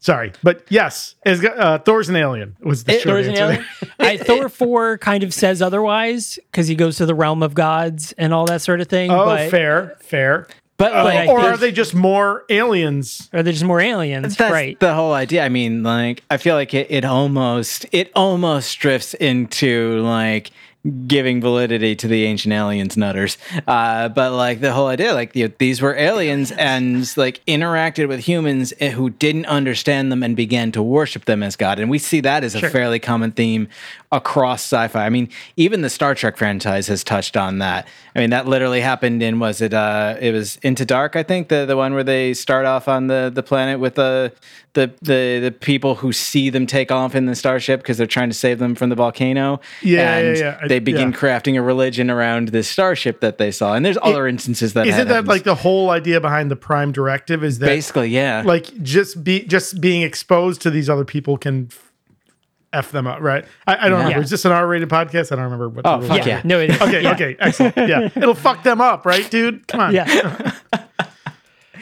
[0.00, 0.32] sorry.
[0.42, 3.64] But yes, as uh, Thor's an alien was the It- short Thor's an alien.
[3.98, 8.12] I, Thor four kind of says otherwise because he goes to the realm of gods
[8.18, 9.10] and all that sort of thing.
[9.10, 10.46] Oh, but, fair, fair.
[10.76, 13.28] But But like, or think- are they just more aliens?
[13.32, 14.78] Are they're just more aliens, that's right?
[14.78, 15.44] the whole idea.
[15.44, 20.52] I mean, like, I feel like it, it almost it almost drifts into like
[21.06, 23.38] giving validity to the ancient aliens nutters.
[23.66, 28.08] Uh, but like the whole idea, like you know, these were aliens and like interacted
[28.08, 31.78] with humans eh, who didn't understand them and began to worship them as God.
[31.78, 32.70] And we see that as a Sure.
[32.70, 33.68] fairly common theme
[34.10, 35.04] across sci-fi.
[35.04, 37.86] I mean, even the Star Trek franchise has touched on that.
[38.16, 41.48] I mean, that literally happened in was it uh it was Into Dark, I think,
[41.48, 44.32] the the one where they start off on the the planet with the
[44.72, 48.28] the the the people who see them take off in the starship because they're trying
[48.30, 49.60] to save them from the volcano.
[49.82, 50.58] Yeah, and yeah, yeah.
[50.62, 51.16] I- They begin yeah.
[51.18, 53.74] crafting a religion around this starship that they saw.
[53.74, 55.28] And there's other instances that Isn't that happens.
[55.28, 57.42] like the whole idea behind the Prime Directive?
[57.42, 58.42] Is that basically, yeah.
[58.46, 61.70] like just be just being exposed to these other people can
[62.72, 63.44] f them up, right?
[63.66, 64.16] I, I don't Yeah.
[64.16, 64.20] know.
[64.20, 65.32] Is this an R-rated podcast?
[65.32, 65.68] I don't remember.
[65.70, 66.36] What Oh, the rules fuck yeah.
[66.36, 66.42] yeah.
[66.44, 66.80] No, it is.
[66.80, 67.12] Okay, yeah.
[67.12, 67.76] okay, excellent.
[67.76, 69.66] Yeah, it'll fuck them up, right, dude?
[69.66, 69.94] Come on.
[69.94, 70.52] Yeah.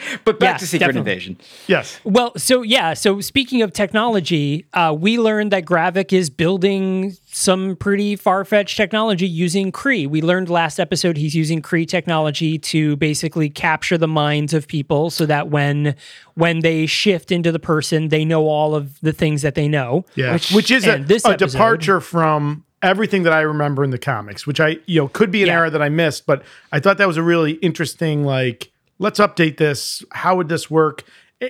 [0.25, 1.11] but back Yeah, to Secret definitely.
[1.11, 1.37] Invasion.
[1.67, 1.99] Yes.
[2.03, 7.75] Well, so yeah, so speaking of technology, uh, we learned that Gravik is building some
[7.75, 10.07] pretty far fetched technology using Kree.
[10.07, 15.09] We learned last episode he's using Kree technology to basically capture the minds of people
[15.09, 15.95] so that when
[16.35, 20.05] when they shift into the person, they know all of the things that they know.
[20.15, 20.33] Yeah.
[20.53, 24.45] Which, is a, this a episode- departure from everything that I remember in the comics,
[24.45, 25.55] which I you know could be an Yeah.
[25.57, 28.23] era that I missed, but I thought that was a really interesting.
[28.23, 30.03] Like, let's update this.
[30.11, 31.03] How would this work?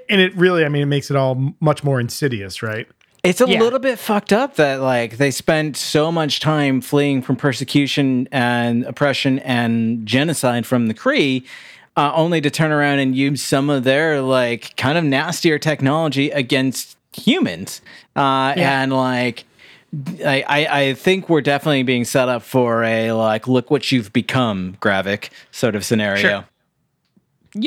[0.09, 2.87] And it really, I mean, it makes it all much more insidious, right?
[3.23, 3.59] It's a Yeah.
[3.59, 8.83] little bit fucked up that like they spent so much time fleeing from persecution and
[8.85, 11.43] oppression and genocide from the Kree,
[11.95, 16.29] uh, only to turn around and use some of their like kind of nastier technology
[16.31, 17.81] against humans.
[18.15, 18.81] Uh, Yeah.
[18.83, 19.45] And like,
[20.25, 24.11] I, I I think we're definitely being set up for a like, look what you've
[24.13, 26.21] become, Gravik sort of scenario.
[26.21, 26.45] Sure.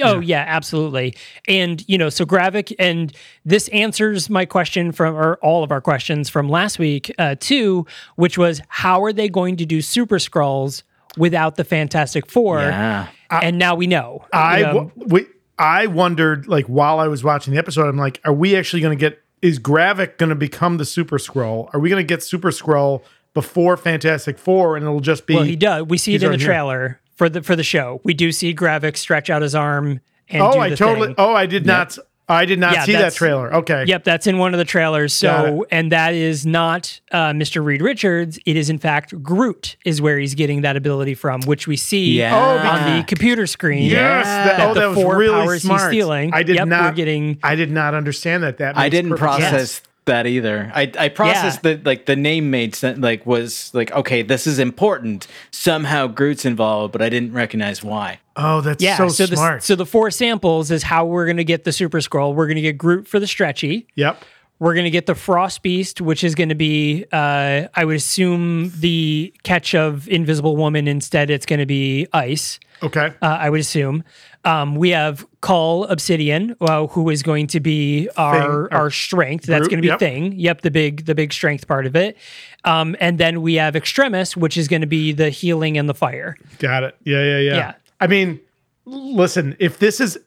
[0.02, 0.44] Oh yeah.
[0.46, 1.14] absolutely.
[1.48, 3.12] And you know, so Gravik, and
[3.44, 7.86] this answers my question from, or all of our questions from last week uh, too,
[8.16, 10.82] which was how are they going to do Super Skrulls
[11.16, 12.60] without the Fantastic Four?
[12.60, 13.08] Yeah.
[13.30, 14.24] and now we know.
[14.32, 15.26] I Um, w- we,
[15.58, 18.96] I wondered like while I was watching the episode, I'm like, are we actually going
[18.96, 19.20] to get?
[19.42, 21.68] Is Gravik going to become the Super Skrull?
[21.74, 25.34] Are we going to get Super Skrull before Fantastic Four, and it'll just be?
[25.34, 25.84] well, he does.
[25.86, 26.52] We see it in the already here.
[26.52, 28.00] trailer for the for the show.
[28.02, 31.08] We do see Gravik stretch out his arm and oh, do I totally.
[31.08, 31.16] thing.
[31.18, 31.98] Oh, I did not.
[32.30, 33.52] I did not Yeah, see that trailer.
[33.56, 33.84] Okay.
[33.86, 35.12] Yep, that's in one of the trailers.
[35.12, 37.62] So, and that is not uh, Mr.
[37.62, 38.38] Reed Richards.
[38.46, 42.12] It is in fact Groot is where he's getting that ability from, which we see
[42.12, 42.34] Yeah.
[42.34, 43.82] Oh, on the computer screen.
[43.82, 44.24] Yes.
[44.24, 46.32] That, That oh, the that was four really powers he's stealing.
[46.32, 46.94] I did Yep, not.
[46.94, 48.56] getting- I did not understand that.
[48.58, 49.82] That I didn't process sense.
[50.10, 50.72] Process that either.
[50.74, 52.98] I I processed that like the name made sense.
[52.98, 55.26] Like was like okay, this is important.
[55.50, 58.18] Somehow Groot's involved, but I didn't recognize why.
[58.36, 59.60] Oh, that's Yeah, so, so, smart.
[59.60, 62.34] the so the four samples is how we're going to get the Super Skrull.
[62.34, 63.86] We're going to get Groot for the stretchy.
[63.94, 64.22] yep.
[64.60, 67.96] We're going to get the Frost Beast, which is going to be, uh, I would
[67.96, 70.86] assume, the catch of Invisible Woman.
[70.86, 72.60] Instead, it's going to be ice.
[72.82, 73.06] Okay.
[73.22, 74.04] Uh, I would assume.
[74.44, 79.46] Um, we have Cull Obsidian, uh, who is going to be our Thing, our strength.
[79.46, 79.98] That's going to be yep.
[79.98, 80.32] thing.
[80.38, 82.16] Yep, the big the big strength part of it.
[82.64, 85.94] Um, and then we have Extremis, which is going to be the healing and the
[85.94, 86.36] fire.
[86.58, 86.96] Got it.
[87.04, 87.56] Yeah, yeah, yeah.
[87.56, 87.74] Yeah.
[88.00, 88.40] I mean,
[88.86, 90.18] listen, if this is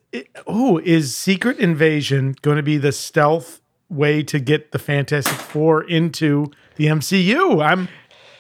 [0.46, 5.84] oh, is Secret Invasion going to be the stealth way to get the Fantastic Four
[5.84, 7.63] into the MCU?
[7.63, 7.89] I'm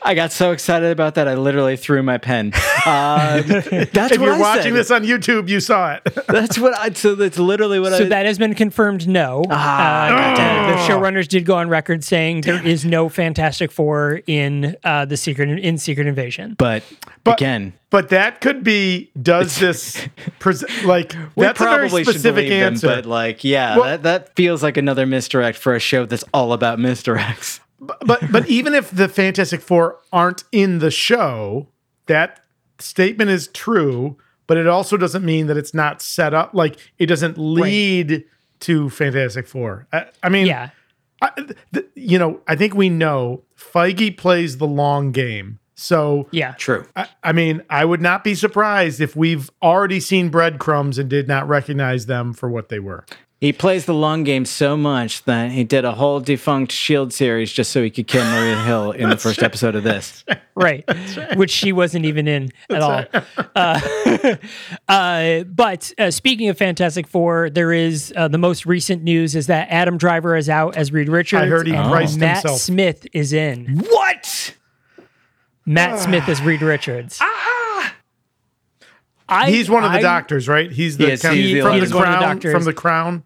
[0.05, 2.51] I got so excited about that, I literally threw my pen.
[2.85, 4.73] Uh, that's if what you're I watching said.
[4.73, 6.03] this on YouTube, you saw it.
[6.27, 6.91] That's what I.
[6.93, 8.09] So that's literally what So I.
[8.09, 9.07] that has been confirmed.
[9.07, 14.21] No, Ah, uh, the showrunners did go on record saying there is no Fantastic Four
[14.27, 16.55] in uh, the secret in Secret Invasion.
[16.57, 16.83] but,
[17.23, 20.07] But- again, But that could be does this
[20.39, 22.87] pres like we that's a very probably should specific answer.
[22.87, 22.97] them.
[22.97, 26.51] But like, yeah, Well- that that feels like another misdirect for a show that's all
[26.53, 27.59] about misdirects.
[28.05, 31.67] But but even if the Fantastic Four aren't in the show,
[32.07, 32.43] that
[32.79, 34.17] statement is true.
[34.45, 36.53] But it also doesn't mean that it's not set up.
[36.53, 38.25] Like it doesn't lead
[38.61, 39.87] to Fantastic Four.
[39.93, 40.69] I, I mean, Yeah,
[41.21, 41.31] I,
[41.73, 45.59] th- you know, I think we know Feige plays the long game.
[45.75, 46.53] So yeah.
[46.53, 46.85] True.
[46.95, 51.27] I, I mean, I would not be surprised if we've already seen breadcrumbs and did
[51.27, 53.05] not recognize them for what they were.
[53.43, 57.51] He plays the long game so much that he did a whole defunct Shield series
[57.51, 60.23] just so he could kill Maria Hill in the first episode of this.
[60.55, 60.85] right,
[61.35, 63.03] which she wasn't even in at all.
[63.55, 64.37] Uh,
[64.87, 69.47] uh, but uh, speaking of Fantastic Four, there is uh, the most recent news is
[69.47, 71.43] that Adam Driver is out as Reed Richards.
[71.43, 72.61] I heard he and priced Matt himself.
[72.61, 73.79] Smith is in.
[73.89, 74.55] What?
[75.65, 77.19] Matt Smith is Reed Richards.
[79.29, 80.71] I, He's one of the I- doctors, right?
[80.71, 82.39] He's the Yes, kind- he's the from the He's one of the crown.
[82.53, 83.23] From the crown.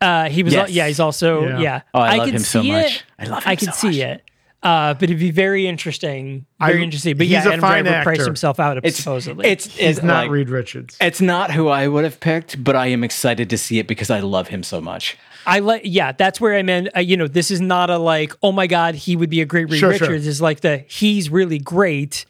[0.00, 0.70] Uh, he was, Yes.
[0.70, 1.58] yeah, he's also, Yeah.
[1.60, 1.80] yeah.
[1.94, 2.96] Oh, I love could him so see much.
[2.96, 3.04] it.
[3.18, 3.96] I love him I could so see much.
[4.18, 4.22] it.
[4.62, 6.44] Uh, but it'd be very interesting.
[6.60, 7.16] Very I- interesting.
[7.16, 9.46] But he's yeah, a Adam fine Driver priced himself out It's supposedly.
[9.48, 10.96] It's He's it's not like, Reed Richards.
[11.00, 14.10] It's not who I would have picked, but I am excited to see it because
[14.10, 15.16] I love him so much.
[15.46, 16.88] I like, yeah, that's where I meant.
[16.96, 19.44] Uh, you know, this is not a like, oh my god, he would be a
[19.46, 20.08] great Reed Sure, sure.
[20.08, 20.26] Richards.
[20.26, 22.26] Is like the he's really great.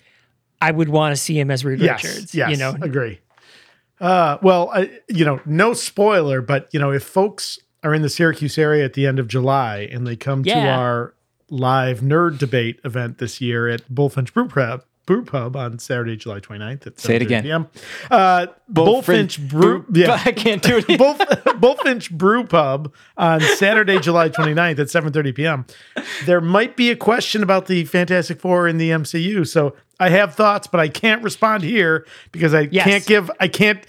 [0.60, 2.34] I would want to see him as Reed Yes, Richards.
[2.34, 3.20] yes, you know, agree.
[4.00, 8.08] Uh, well, I, you know, no spoiler, but you know, if folks are in the
[8.08, 11.14] Syracuse area at the end of July and they come to our
[11.48, 16.40] live nerd debate event this year at Bullfinch Brew Pub, Brew Pub on Saturday, July
[16.40, 17.42] 29th at Say it 7:30 again.
[17.44, 17.66] PM.
[18.10, 20.86] Uh, Bullfinch Brew, yeah, I can't do it.
[20.98, 21.14] Bull,
[21.58, 25.66] Bullfinch Brew Pub on Saturday, July 29th at 7:30 p.m.
[26.26, 30.34] There might be a question about the Fantastic Four in the MCU, so I have
[30.34, 32.84] thoughts, but I can't respond here because I Yes.
[32.84, 33.86] can't give I can't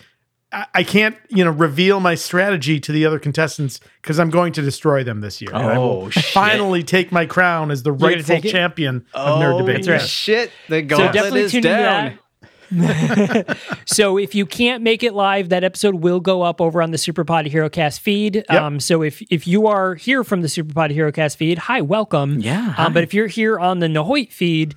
[0.51, 4.53] I I can't, you know, reveal my strategy to the other contestants because I'm going
[4.53, 5.51] to destroy them this year.
[5.53, 6.23] And I will Oh, shit.
[6.25, 8.51] finally take my crown as the gonna rightful take it?
[8.51, 9.87] champion of nerd debate.
[9.87, 10.01] right.
[10.01, 10.51] shit!
[10.69, 12.05] The so gauntlet definitely is tune down.
[12.05, 12.19] that.
[13.85, 16.97] so if you can't make it live, that episode will go up over on the
[16.97, 18.43] Super Pod Hero Cast feed.
[18.49, 21.81] Um, so if if you are here from the Super Pod Hero Cast feed, hi,
[21.81, 22.39] welcome.
[22.39, 22.85] Yeah, hi.
[22.85, 24.75] Um, but if you're here on the Nahoit feed.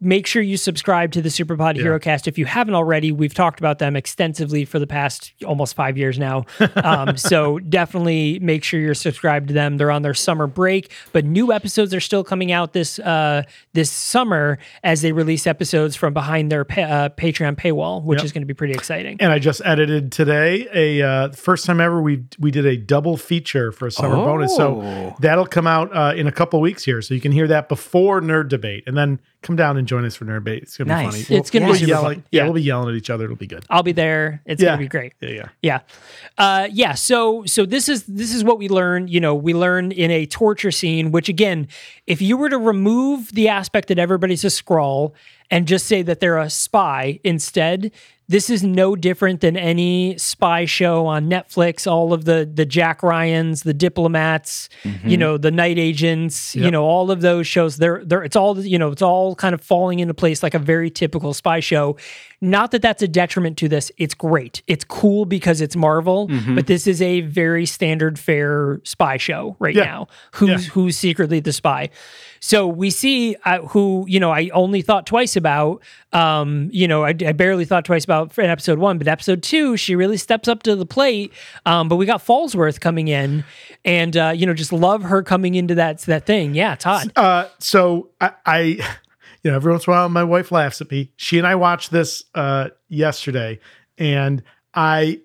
[0.00, 3.10] Make sure you subscribe to the Superpod Hero Cast if you haven't already.
[3.10, 6.44] We've talked about them extensively for the past almost five years now.
[6.76, 9.76] Um, so definitely make sure you're subscribed to them.
[9.76, 13.90] They're on their summer break, but new episodes are still coming out this uh, this
[13.90, 18.24] summer as they release episodes from behind their pa- uh, Patreon paywall, which Yep.
[18.24, 19.16] is going to be pretty exciting.
[19.18, 23.16] And I just edited today a uh, first time ever we we did a double
[23.16, 24.54] feature for a summer bonus.
[24.54, 25.16] So Oh.
[25.18, 28.20] that'll come out uh, in a couple weeks here, so you can hear that before
[28.20, 30.62] Nerd Debate, and then come down and join us for Nerd Debate.
[30.64, 31.14] It's gonna Nice.
[31.16, 31.38] be funny.
[31.40, 32.24] It's gonna We'll- be yelling- fun.
[32.32, 33.24] Yeah, we'll be yelling at each other.
[33.24, 33.64] It'll be good.
[33.70, 34.42] I'll be there.
[34.46, 34.70] It's Yeah.
[34.70, 35.12] going to be great.
[35.20, 35.48] Yeah, yeah.
[35.62, 35.80] Yeah.
[36.36, 36.94] Uh, yeah.
[36.94, 40.26] So, so this is, this is what we learn, you know, we learn in a
[40.26, 41.68] torture scene, which again,
[42.06, 45.12] if you were to remove the aspect that everybody's a Skrull
[45.50, 47.92] and just say that they're a spy instead.
[48.30, 51.90] This is no different than any spy show on Netflix.
[51.90, 54.68] All of the the Jack Ryan's, the diplomats,
[55.02, 57.78] you know, the night agents, you know, all of those shows.
[57.78, 60.58] They're they're it's all you know, it's all kind of falling into place like a
[60.58, 61.96] very typical spy show.
[62.40, 63.90] Not that that's a detriment to this.
[63.96, 64.62] It's great.
[64.68, 69.74] It's cool because it's Marvel, but this is a very standard fare spy show right
[69.74, 69.84] Yeah.
[69.84, 70.08] now.
[70.34, 70.72] Who's Yeah.
[70.72, 71.88] who's secretly the spy?
[72.40, 74.30] So we see uh, who you know.
[74.30, 75.82] I only thought twice about.
[76.12, 79.76] Um, you know, I, I barely thought twice about in episode one, but episode two,
[79.76, 81.32] she really steps up to the plate.
[81.66, 83.44] Um, but we got Falsworth coming in,
[83.84, 86.54] and uh, you know, just love her coming into that that thing.
[86.54, 87.12] Yeah, Todd.
[87.16, 88.60] Uh, so I, I,
[89.42, 91.12] you know, every once in a while, my wife laughs at me.
[91.16, 93.58] She and I watched this uh, yesterday,
[93.96, 94.42] and
[94.74, 95.20] I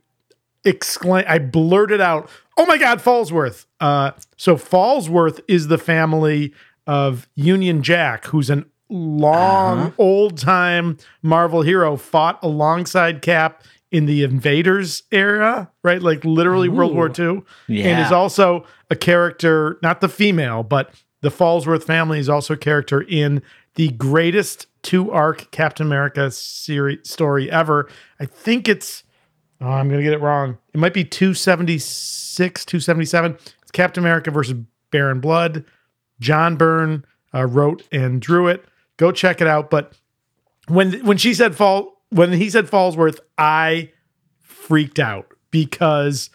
[0.66, 6.54] exclaim, I blurted out, "Oh my God, Falsworth!" Uh, so Falsworth is the family
[6.86, 14.24] of Union Jack, who's an long, old time Marvel hero, fought alongside Cap in the
[14.24, 16.02] Invaders era, right?
[16.02, 17.44] Like literally World War II,
[17.86, 22.58] and is also a character, not the female, but the Falsworth family is also a
[22.58, 23.42] character in
[23.76, 27.90] the greatest two arc Captain America series story ever.
[28.20, 29.04] I think it's
[29.62, 30.58] oh, I'm gonna get it wrong.
[30.74, 33.38] It might be 276, 277.
[33.62, 34.58] It's Captain America versus
[34.92, 35.66] Baron Blood.
[36.20, 38.66] John Byrne uh, wrote and drew it.
[38.98, 39.70] Go check it out.
[39.70, 39.98] But
[40.68, 43.92] when when she said fall when he said Falsworth, I
[44.42, 46.30] freaked out because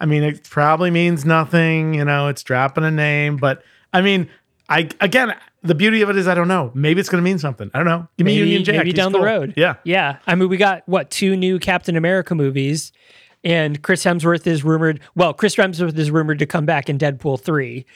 [0.00, 4.28] I mean it probably means nothing, you know, it's dropping a name, but I mean,
[4.68, 6.70] I again the beauty of it is I don't know.
[6.74, 7.70] Maybe it's gonna mean something.
[7.74, 8.06] I don't know.
[8.18, 8.76] Give me maybe, Union Jack.
[8.76, 9.20] maybe He's down cool.
[9.20, 9.54] the road.
[9.56, 9.76] Yeah.
[9.84, 10.18] Yeah.
[10.26, 12.92] I mean, we got what two new Captain America movies,
[13.42, 15.00] and Chris Hemsworth is rumored.
[15.14, 17.86] Well, Chris Hemsworth is rumored to come back in Deadpool three,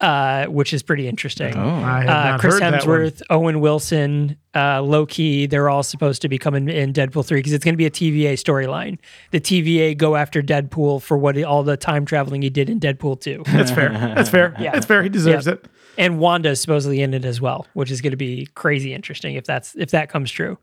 [0.00, 1.54] uh, which is pretty interesting.
[1.56, 2.98] I have Uh, not Chris heard that one.
[3.00, 7.52] Hemsworth, Owen Wilson, uh, Loki, they're all supposed to be coming in Deadpool 3 because
[7.52, 8.98] it's going to be a TVA storyline.
[9.30, 12.80] The TVA go after Deadpool for what he, all the time traveling he did in
[12.80, 13.42] Deadpool 2.
[13.46, 13.90] That's fair.
[13.90, 14.54] That's fair.
[14.60, 14.72] Yeah.
[14.72, 15.02] That's fair.
[15.02, 15.64] He deserves Yep.
[15.64, 15.70] it.
[16.00, 19.34] And Wanda is supposedly in it as well, which is going to be crazy interesting
[19.36, 20.58] if that's if that comes true.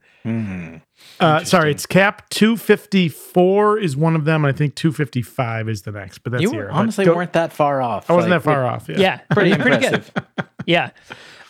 [1.20, 4.44] Uh, sorry, it's Cap 254 is one of them.
[4.44, 6.72] and I think 255 is the next, but that's You the were- year.
[6.72, 8.10] Honestly don't- weren't that far off.
[8.10, 8.90] I wasn't Like, that far off.
[8.90, 8.98] Yeah.
[9.00, 10.04] Yeah, Pretty pretty good.
[10.66, 10.90] Yeah.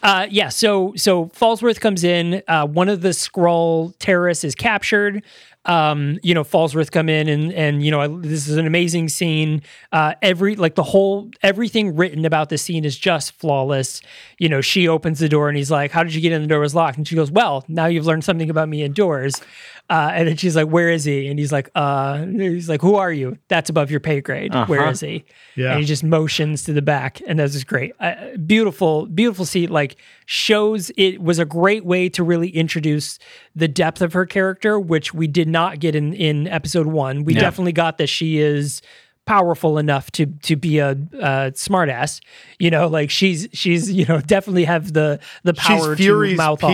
[0.07, 2.41] Uh, yeah, so so Falsworth comes in.
[2.47, 5.21] Uh, one of the Skrull terrorists is captured.
[5.65, 9.09] Um, you know, Falsworth come in and and you know I, this is an amazing
[9.09, 9.63] scene.
[9.91, 13.99] Uh, every like the whole everything written about the scene is just flawless.
[14.39, 16.41] You know, she opens the door and he's like, "How did you get in?
[16.41, 19.41] The door was locked." And she goes, "Well, now you've learned something about me indoors."
[19.89, 22.95] Uh, and then she's like, "Where is he?" And he's like, "Uh," he's like, "Who
[22.95, 23.37] are you?
[23.47, 24.53] That's above your pay grade.
[24.67, 24.89] Where Uh-huh.
[24.91, 25.23] is he?"
[25.55, 25.71] Yeah.
[25.71, 27.93] And he just motions to the back, and that's just great.
[27.99, 28.15] Uh,
[28.45, 29.69] beautiful, beautiful seat.
[29.69, 33.17] Like shows it was a great way to really introduce
[33.55, 37.23] the depth of her character, which we did not get in in episode one.
[37.23, 37.39] We Yeah.
[37.41, 38.81] definitely got that she is
[39.25, 42.19] powerful enough to to be a, a smartass.
[42.59, 46.37] You know, like she's she's you know definitely have the the power She's Fury's to
[46.37, 46.71] mouth off.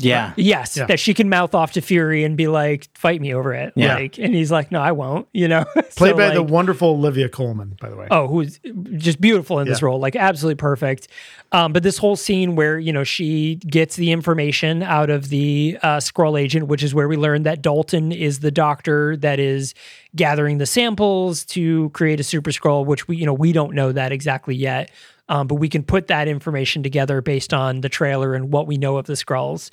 [0.00, 0.08] Peer.
[0.10, 0.32] Yeah.
[0.36, 0.86] Yes, Yeah.
[0.86, 3.94] that she can mouth off to Fury and be like, "Fight me over it." Yeah.
[3.96, 5.64] Like, and he's like, "No, I won't." You know,
[5.96, 8.08] Played So, by the wonderful Olivia Colman, by the way.
[8.10, 8.58] Oh, who's
[8.96, 11.08] just beautiful in this role, like absolutely perfect.
[11.52, 15.78] Um, but this whole scene where you know she gets the information out of the
[15.82, 19.74] uh, Skrull agent, which is where we learn that Dalton is the doctor that is
[20.16, 23.92] gathering the samples to create a Super Skrull, which we you know we don't know
[23.92, 24.90] that exactly yet.
[25.32, 28.76] Um, but we can put that information together based on the trailer and what we
[28.76, 29.70] know of the Skrulls.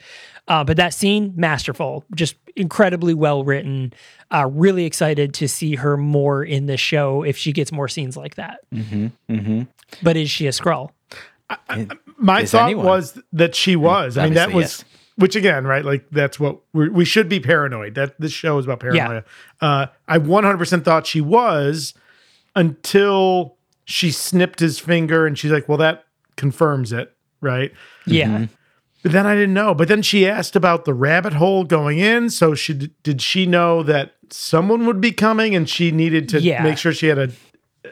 [0.47, 3.91] Uh, but that scene, masterful, just incredibly well written.
[4.31, 8.15] Uh, really excited to see her more in the show if she gets more scenes
[8.15, 8.61] like that.
[8.73, 9.63] Mm-hmm.
[10.01, 10.91] But is she a Skrull?
[12.17, 12.85] My Is thought anyone?
[12.85, 14.17] was that she was.
[14.17, 14.85] I mean, that was, yes.
[15.17, 15.83] which again, right?
[15.83, 17.95] Like that's what we're, we should be paranoid.
[17.95, 19.25] That this show is about paranoia.
[19.59, 21.93] Uh, I 100% thought she was
[22.55, 23.57] until
[23.89, 26.05] she snipped his finger and she's like, well, that
[26.37, 27.11] confirms it,
[27.41, 27.71] right?
[28.05, 28.27] Yeah.
[28.27, 28.43] Mm-hmm.
[29.01, 29.73] But then I didn't know.
[29.73, 32.29] But then she asked about the rabbit hole going in.
[32.29, 36.61] So she did she know that someone would be coming and she needed to Yeah.
[36.61, 37.29] make sure she had a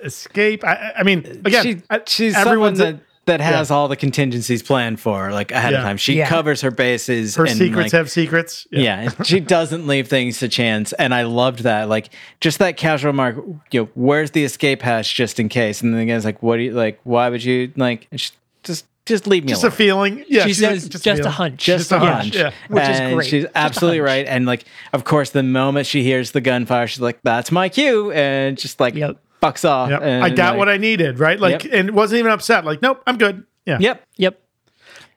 [0.03, 0.63] escape?
[0.63, 3.95] I- I, I mean, again, she, I- she's someone everyone's that, that has all the
[3.95, 5.77] contingencies planned for like ahead Yeah.
[5.79, 5.97] of time.
[5.97, 6.27] She Yeah.
[6.27, 7.35] covers her bases.
[7.35, 8.67] her and, secrets like, have secrets.
[8.71, 11.87] Yeah, she doesn't leave things to chance, and I loved that.
[11.87, 12.09] Like
[12.41, 13.37] just that casual remark,
[13.71, 15.81] you know, where's the escape hatch just in case?
[15.81, 16.99] And then the guy's like, "What do you like?
[17.03, 18.07] Why would you like?
[18.11, 20.25] Just just, just leave me Just a feeling.
[20.27, 21.31] Yeah, She she's like, says just, a feeling.
[21.31, 21.63] hunch.
[21.63, 22.51] just, a a hunch, hunch, yeah.
[22.67, 23.27] Which is great.
[23.27, 27.19] She's absolutely right, and like, of course, the moment she hears the gunfire, she's like,
[27.23, 29.17] "That's my cue," and just like Yep.
[29.41, 29.89] Fucks off.
[29.89, 30.01] Yep.
[30.01, 31.39] I got like, what I needed, right?
[31.39, 31.73] Like, Yep.
[31.73, 32.65] and wasn't even upset.
[32.65, 33.43] Like, nope, I'm good.
[33.65, 33.77] Yeah.
[33.79, 34.03] Yep.
[34.17, 34.41] Yep.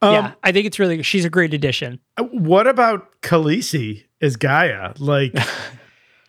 [0.02, 2.00] Um, yeah, I think it's really she's a great addition.
[2.18, 4.94] What about Khaleesi as G'iah?
[4.98, 5.34] Like,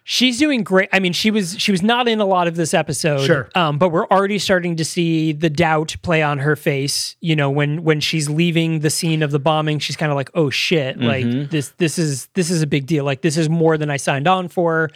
[0.04, 0.90] She's doing great.
[0.92, 3.50] I mean, she was she was not in a lot of this episode, Sure.
[3.54, 7.16] Um, but we're already starting to see the doubt play on her face.
[7.22, 10.32] You know, when when she's leaving the scene of the bombing, she's kind of like,
[10.34, 11.00] "Oh shit!
[11.00, 13.06] Like this this is this is a big deal.
[13.06, 14.90] Like this is more than I signed on for."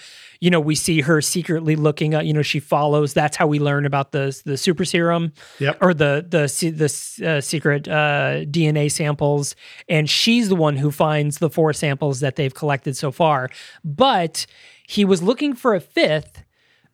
[0.46, 2.26] You know, we see her secretly looking at.
[2.28, 3.14] You know, she follows.
[3.14, 5.78] That's how we learn about the the super serum, Yep.
[5.82, 9.56] or the the the uh, secret uh, DNA samples,
[9.89, 13.50] and she's the one who finds the four samples that they've collected so far.
[13.84, 14.46] But
[14.88, 16.43] he was looking for a fifth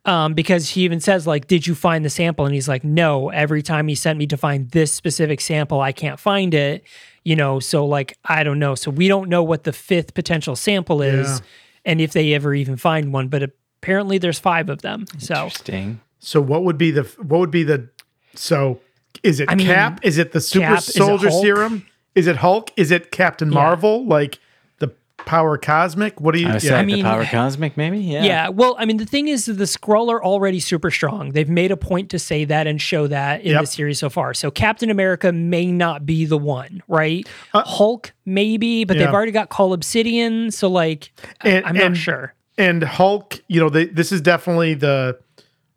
[0.05, 3.29] um, because he even says like, "Did you find the sample?" And he's like, "No."
[3.29, 6.83] Every time he sent me to find this specific sample, I can't find it.
[7.23, 8.75] You know, so like I don't know.
[8.75, 11.45] So we don't know what the fifth potential sample is, Yeah.
[11.85, 13.27] And if they ever even find one.
[13.27, 13.43] But
[13.81, 15.05] apparently, there's five of them.
[15.17, 16.01] So Interesting.
[16.19, 17.89] so what would be the what would be the
[18.35, 18.79] so
[19.23, 19.99] is it I mean, Cap?
[20.03, 20.79] Is it the Super Cap?
[20.79, 21.85] Is it Soldier Serum?
[22.15, 22.71] Is it Hulk?
[22.77, 23.55] Is it Captain Yeah.
[23.55, 24.05] Marvel?
[24.05, 24.39] Like the
[25.25, 26.19] Power Cosmic?
[26.19, 26.47] What do you?
[26.47, 26.57] I yeah.
[26.59, 27.99] say I the mean- power cosmic, maybe.
[27.99, 28.23] Yeah.
[28.23, 28.49] Yeah.
[28.49, 31.31] well, I mean, the thing is, the Skrull are already super strong.
[31.31, 33.61] They've made a point to say that and show that in Yep.
[33.61, 34.33] the series so far.
[34.33, 37.27] So Captain America may not be the one, right?
[37.53, 39.05] Hulk maybe, but Uh, yeah.
[39.05, 40.51] they've already got Cull Obsidian.
[40.51, 41.11] So like,
[41.41, 42.33] I- And- I'm and- not sure.
[42.57, 45.17] and Hulk, you know, they, this is definitely the.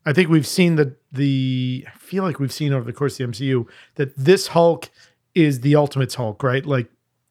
[0.06, 1.86] I think we've seen the the.
[1.86, 4.90] I feel like we've seen over the course of the MCU that this Hulk
[5.34, 6.64] is the Ultimate's Hulk, right?
[6.66, 6.88] Like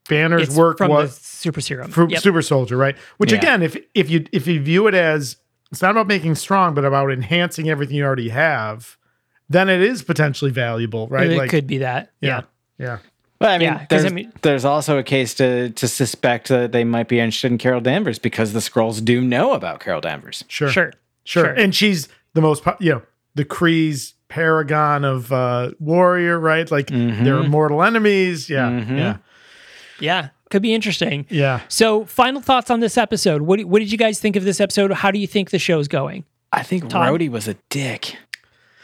[0.09, 1.91] Banner's It's work from the was Super Serum.
[1.91, 2.21] for Yep.
[2.21, 2.95] Super Soldier, right?
[3.17, 3.37] Which Yeah.
[3.39, 5.37] again, if if you if you view it as
[5.71, 8.97] it's not about making strong, but about enhancing everything you already have,
[9.49, 11.29] then it is potentially valuable, right?
[11.31, 12.11] it could be that.
[12.21, 12.41] yeah,
[12.77, 12.85] Yeah.
[12.85, 12.97] yeah.
[13.39, 16.47] But I mean, Yeah, 'cause, there's, I mean- there's also a case to to suspect
[16.49, 20.01] that they might be interested in Carol Danvers because the Skrulls do know about Carol
[20.01, 20.43] Danvers.
[20.47, 20.91] Sure, Sure.
[21.25, 21.53] sure, Sure.
[21.53, 23.01] And she's the most, po- you know,
[23.35, 26.69] the Kree's paragon of uh warrior, right?
[26.71, 27.23] Like Mm-hmm.
[27.23, 28.49] they're mortal enemies.
[28.49, 28.97] Yeah, Mhm.
[28.97, 29.17] yeah,
[29.99, 30.29] Yeah.
[30.49, 31.25] Could be interesting.
[31.29, 31.61] yeah.
[31.67, 33.41] So, final thoughts on this episode.
[33.43, 34.91] What, what did you guys think of this episode?
[34.91, 36.25] How do you think the show's going?
[36.51, 37.09] I think Todd?
[37.09, 38.15] Rhodey was a dick.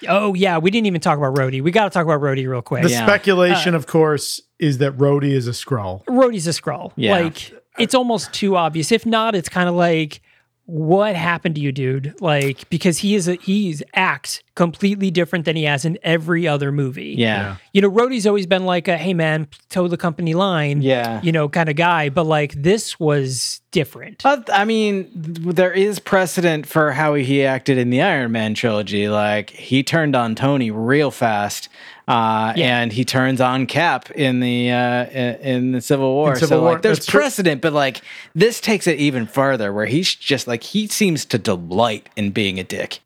[0.08, 0.58] Oh, yeah.
[0.58, 1.62] We didn't even talk about Rhodey.
[1.62, 2.84] We got to talk about Rhodey real quick.
[2.84, 3.06] The Yeah.
[3.06, 6.04] speculation, uh, of course, is that Rhodey is a Skrull.
[6.06, 6.92] Rhodey's a Skrull.
[6.96, 7.20] Yeah.
[7.20, 8.92] Like it's almost too obvious.
[8.92, 10.22] If not, it's kind of like,
[10.66, 12.16] what happened to you, dude?
[12.22, 16.70] Like because he is a he's acts completely different than he has in every other
[16.70, 17.16] movie.
[17.18, 17.56] Yeah.
[17.72, 20.82] You know, Rhodey's always been like a hey man, toe the company line.
[20.82, 21.22] Yeah.
[21.24, 22.10] You know, kind of guy.
[22.10, 24.22] But like this was different.
[24.26, 29.08] I mean, there is precedent for how he acted in the Iron Man trilogy.
[29.08, 31.70] Like he turned on Tony real fast,
[32.10, 32.82] uh, Yeah.
[32.82, 36.36] and he turns on Cap in the uh, in, the Civil War.
[36.36, 38.02] Civil so War, like, there's precedent, but like
[38.36, 42.60] this takes it even further, where he's just like he seems to delight in being
[42.60, 43.00] a dick.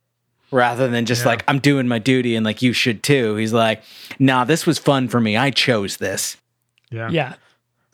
[0.54, 1.30] Rather than just Yeah.
[1.30, 3.82] like I'm doing my duty and like you should too, he's like,
[4.20, 5.36] "Nah, this was fun for me.
[5.36, 6.38] I chose this."
[6.92, 7.34] Yeah, yeah.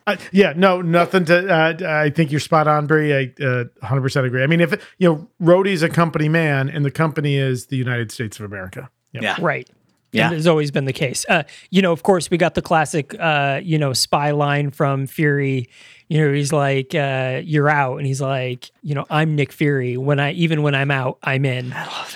[0.05, 1.47] Uh, yeah, no, nothing to.
[1.51, 3.13] Uh, I think you're spot on, Brie.
[3.13, 4.43] I uh, 100% agree.
[4.43, 8.11] I mean, if you know, Rhodey's a company man, and the company is the United
[8.11, 8.89] States of America.
[9.13, 9.23] Yep.
[9.23, 9.69] Yeah, Right.
[10.11, 10.25] Yeah.
[10.27, 11.23] And has always been the case.
[11.29, 15.05] Uh, you know, of course, we got the classic, uh, you know, spy line from
[15.05, 15.69] Fury.
[16.09, 19.95] You know, he's like, uh, "You're out," and he's like, "You know, I'm Nick Fury.
[19.95, 21.71] When I even when I'm out, I'm in."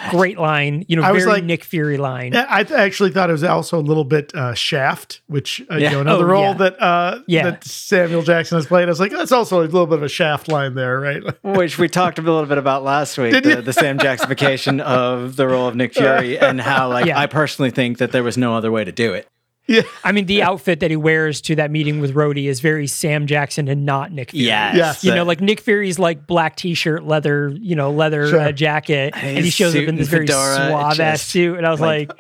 [0.10, 0.84] Great line.
[0.88, 2.36] You know, I very was like- Nick Fury line.
[2.36, 5.90] I th- actually thought it was also a little bit uh, Shaft, which uh, Yeah.
[5.90, 6.54] you know another Oh, role yeah.
[6.56, 7.44] that uh, Yeah.
[7.52, 8.84] that Samuel Jackson has played.
[8.86, 11.22] I was like, that's also a little bit of a Shaft line there, right?
[11.44, 13.62] which we talked a little bit about last week, Did the, you?
[13.62, 17.20] the Sam Jacksonification of the role of Nick Fury, and how like Yeah.
[17.20, 19.28] I personally think that there was no other way to do it.
[19.68, 22.86] Yeah, I mean, the outfit that he wears to that meeting with Rhodey is very
[22.88, 24.46] Sam Jackson and not Nick Fury.
[24.48, 25.04] Yes, Yes.
[25.04, 28.40] You know, like Nick Fury's like black t-shirt, leather, you know, leather Sure.
[28.40, 31.72] uh, jacket, and he shows up in this very fedora, suave ass suit, and I
[31.72, 32.12] was like,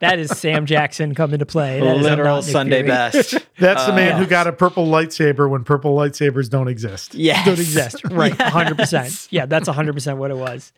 [0.00, 2.88] "That is Sam Jackson coming to play." That is literal not Sunday Fury.
[2.88, 3.34] best.
[3.58, 7.14] that's the man Uh, who got a purple lightsaber when purple lightsabers don't exist.
[7.14, 8.34] Yes, Don't exist, right?
[8.40, 9.28] Hundred percent.
[9.30, 10.72] Yeah, that's hundred percent what it was.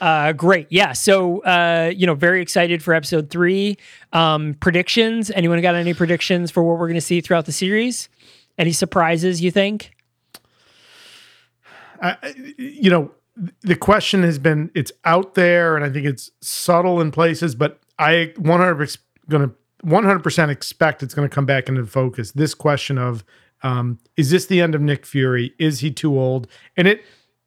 [0.00, 0.66] Uh, great.
[0.70, 0.92] Yeah.
[0.92, 3.78] So, uh, you know, very excited for episode three.
[4.12, 5.30] Um, predictions.
[5.30, 8.08] Anyone got any predictions for what we're going to see throughout the series?
[8.58, 9.42] Any surprises?
[9.42, 9.92] You think?
[12.02, 13.10] I, you know,
[13.62, 17.80] the question has been it's out there, and I think it's subtle in places, but
[17.98, 22.32] I 100 going to 100 percent expect it's going to come back into focus.
[22.32, 23.24] This question of
[23.62, 25.54] um, is this the end of Nick Fury?
[25.58, 26.48] Is he too old?
[26.76, 27.02] And it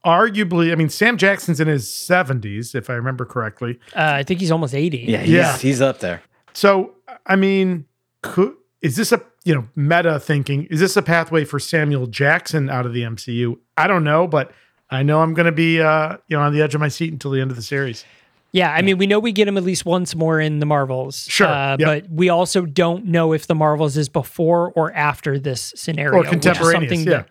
[0.05, 3.79] arguably, I mean, Sam Jackson's in his 70s, if I remember correctly.
[3.95, 4.99] Uh, I think he's almost eighty.
[5.07, 5.57] Yeah, he's, Yeah.
[5.57, 6.21] he's up there.
[6.53, 6.93] So,
[7.25, 7.85] I mean,
[8.21, 10.65] could, is this a you know meta thinking?
[10.65, 13.57] Is this a pathway for Samuel Jackson out of the MCU?
[13.77, 14.51] I don't know, but
[14.89, 17.11] I know I'm going to be uh, you know on the edge of my seat
[17.13, 18.05] until the end of the series.
[18.51, 21.27] Yeah, I mean, we know we get him at least once more in the Marvels.
[21.29, 21.85] Sure, Uh, yep.
[22.05, 26.13] But we also don't know if the Marvels is before or after this scenario.
[26.13, 27.17] Or which is contemporaneous, something yeah.
[27.17, 27.29] that-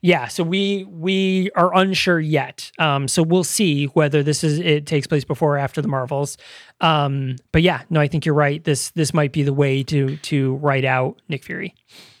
[0.00, 2.70] yeah, so we we are unsure yet.
[2.78, 6.36] Um, so we'll see whether this is it takes place before or after the Marvels.
[6.80, 8.62] Um, but yeah, no, I think you're right.
[8.62, 11.74] This this might be the way to to write out Nick Fury.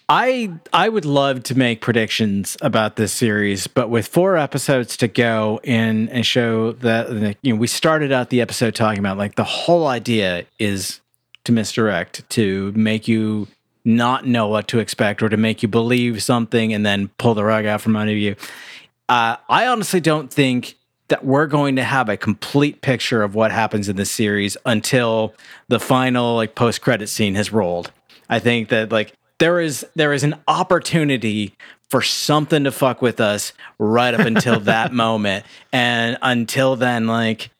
[0.08, 5.08] I I would love to make predictions about this series, but with four episodes to
[5.08, 9.36] go in and show that you know we started out the episode talking about like
[9.36, 11.00] the whole idea is
[11.44, 13.48] to misdirect, to make you
[13.88, 17.42] not know what to expect or to make you believe something and then pull the
[17.42, 18.36] rug out from under you.
[19.08, 20.76] Uh, I honestly don't think
[21.08, 25.34] that we're going to have a complete picture of what happens in this series until
[25.68, 27.90] the final like post credit scene has rolled.
[28.28, 31.54] I think that like there is there is an opportunity
[31.88, 37.50] for something to fuck with us right up until that moment, and until then, like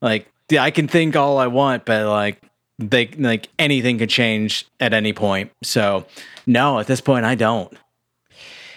[0.00, 2.40] like yeah, I can think all I want, but like
[2.78, 5.50] they like anything could change at any point.
[5.62, 6.06] So
[6.46, 7.72] no, at this point, I don't.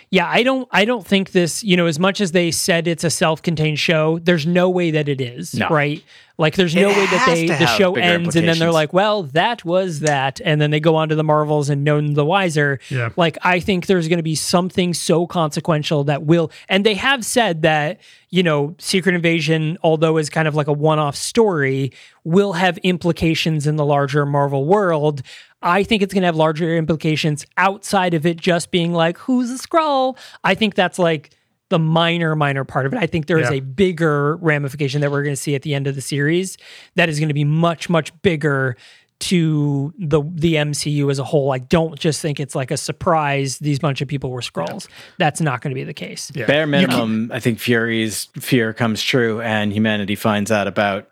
[0.10, 3.04] Yeah, I don't I don't think this, you know, as much as they said it's
[3.04, 5.68] a self-contained show, there's no way that it is, No.
[5.70, 6.02] right?
[6.38, 9.23] Like there's no It way that they the show ends and then they're like, well,
[9.23, 12.79] that was that and then they go on to the Marvels and none the wiser.
[12.89, 13.09] Yeah.
[13.15, 17.25] Like I think there's going to be something so consequential that will and they have
[17.25, 21.91] said that, you know, Secret Invasion although is kind of like a one-off story,
[22.23, 25.23] will have implications in the larger Marvel world.
[25.63, 29.49] I think it's going to have larger implications outside of it just being like, who's
[29.49, 30.15] a Skrull?
[30.43, 31.31] I think that's like
[31.70, 32.99] the minor, minor part of it.
[32.99, 33.57] I think there is Yeah.
[33.57, 36.57] a bigger ramification that we're going to see at the end of the series
[36.95, 38.78] that is going to be much, much bigger
[39.20, 41.51] to the the MCU as a whole.
[41.51, 44.88] I don't just think it's like a surprise these bunch of people were Skrulls.
[45.18, 46.32] That's not going to be the case.
[46.36, 46.45] Yeah.
[46.45, 51.09] Bare minimum, I think Fury's fear comes true, and humanity finds out about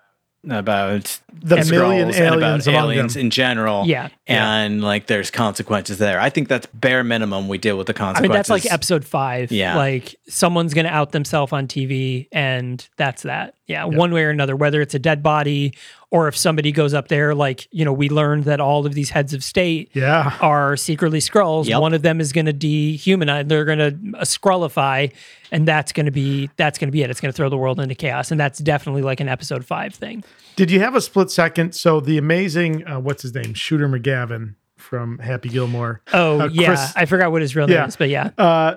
[0.52, 3.22] about The Skrulls million and about aliens them.
[3.22, 3.86] in general.
[3.86, 4.10] Yeah.
[4.28, 6.20] and like there's consequences there.
[6.20, 7.48] I think that's bare minimum.
[7.48, 8.30] We deal with the I consequences.
[8.30, 9.52] mean, that's like episode five.
[9.52, 9.76] Yeah.
[9.78, 13.56] Like someone's going to out themselves on TV, and that's that.
[13.68, 15.74] Yeah, One way or another, whether it's a dead body
[16.16, 19.10] or if somebody goes up there, like, you know, we learned that all of these
[19.10, 20.38] heads of state Yeah.
[20.42, 21.66] are secretly Skrulls.
[21.66, 21.82] Yep.
[21.82, 23.48] One of them is going to dehumanize.
[23.50, 25.12] They're going to uh, Skrullify,
[25.52, 27.10] and that's going to be that's going to be it.
[27.10, 29.94] It's going to throw the world into chaos, and that's definitely like an episode five
[29.94, 30.24] thing.
[30.56, 31.76] Did you have a split second?
[31.76, 33.54] So the amazing, uh, what's his name?
[33.54, 36.02] Shooter McGavin from Happy Gilmore.
[36.14, 37.80] Oh Uh, yeah, Chris- I forgot what his real Yeah.
[37.80, 38.76] name is, but yeah, Uh,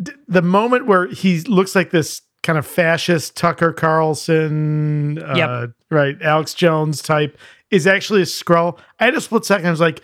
[0.00, 5.70] d- the moment where he looks like this kind of fascist Tucker Carlson, uh, Yep.
[5.90, 7.36] right, Alex Jones type,
[7.70, 8.78] is actually a Skrull.
[8.98, 9.66] I had a split second.
[9.66, 10.00] I was like,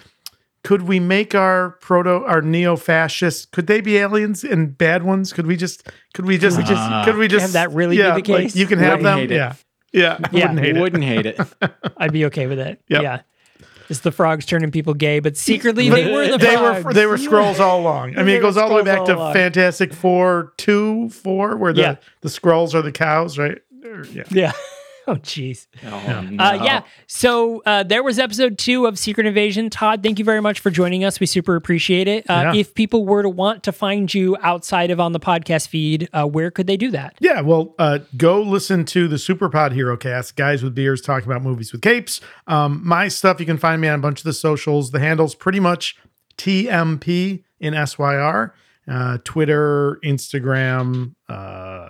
[0.62, 3.46] could we make our proto, our neo fascists?
[3.46, 5.32] Could they be aliens and bad ones?
[5.32, 8.08] Could we just, could we just, just- could we just have that really be yeah,
[8.10, 8.56] the like, case?
[8.56, 9.18] you can have Wouldn't them.
[9.20, 9.30] hate.
[9.30, 9.54] Yeah.
[9.94, 10.18] Yeah.
[10.22, 10.50] I Yeah.
[10.52, 10.80] Wouldn't hate it.
[10.80, 11.40] Wouldn't hate it.
[11.96, 12.82] I'd be okay with it.
[12.88, 13.02] Yep.
[13.02, 13.20] Yeah,
[13.88, 16.84] it's the frogs turning people gay, but secretly they were the they frogs.
[16.84, 18.18] were they were Skrulls all along.
[18.18, 19.34] I mean, it goes all the way back to along.
[19.34, 21.96] Fantastic Four two four, where the Yeah.
[22.22, 23.58] the Skrulls are the cows, right?
[23.84, 24.24] Or- Yeah.
[24.30, 24.52] Yeah.
[25.08, 25.66] Oh, jeez.
[25.84, 25.88] Oh,
[26.30, 26.42] no.
[26.42, 26.82] Uh, yeah.
[27.06, 29.68] So uh, there was episode two of Secret Invasion.
[29.68, 31.20] Todd, thank you very much for joining us.
[31.20, 32.24] We super appreciate it.
[32.30, 32.60] Uh, Yeah.
[32.60, 36.24] If people were to want to find you outside of on the podcast feed, uh,
[36.26, 37.16] where could they do that?
[37.20, 41.42] Yeah, well, uh, go listen to the Superpod Hero Cast, guys with beers talking about
[41.42, 42.22] movies with capes.
[42.46, 44.90] Um, my stuff, you can find me on a bunch of the socials.
[44.90, 45.96] The handle's pretty much
[46.38, 48.54] TMP in SYR,
[48.88, 51.88] uh, Twitter, Instagram, uh,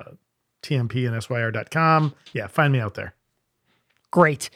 [0.65, 2.15] TMP and SYR.com.
[2.33, 3.15] Yeah, find me out there.
[4.15, 4.49] Great.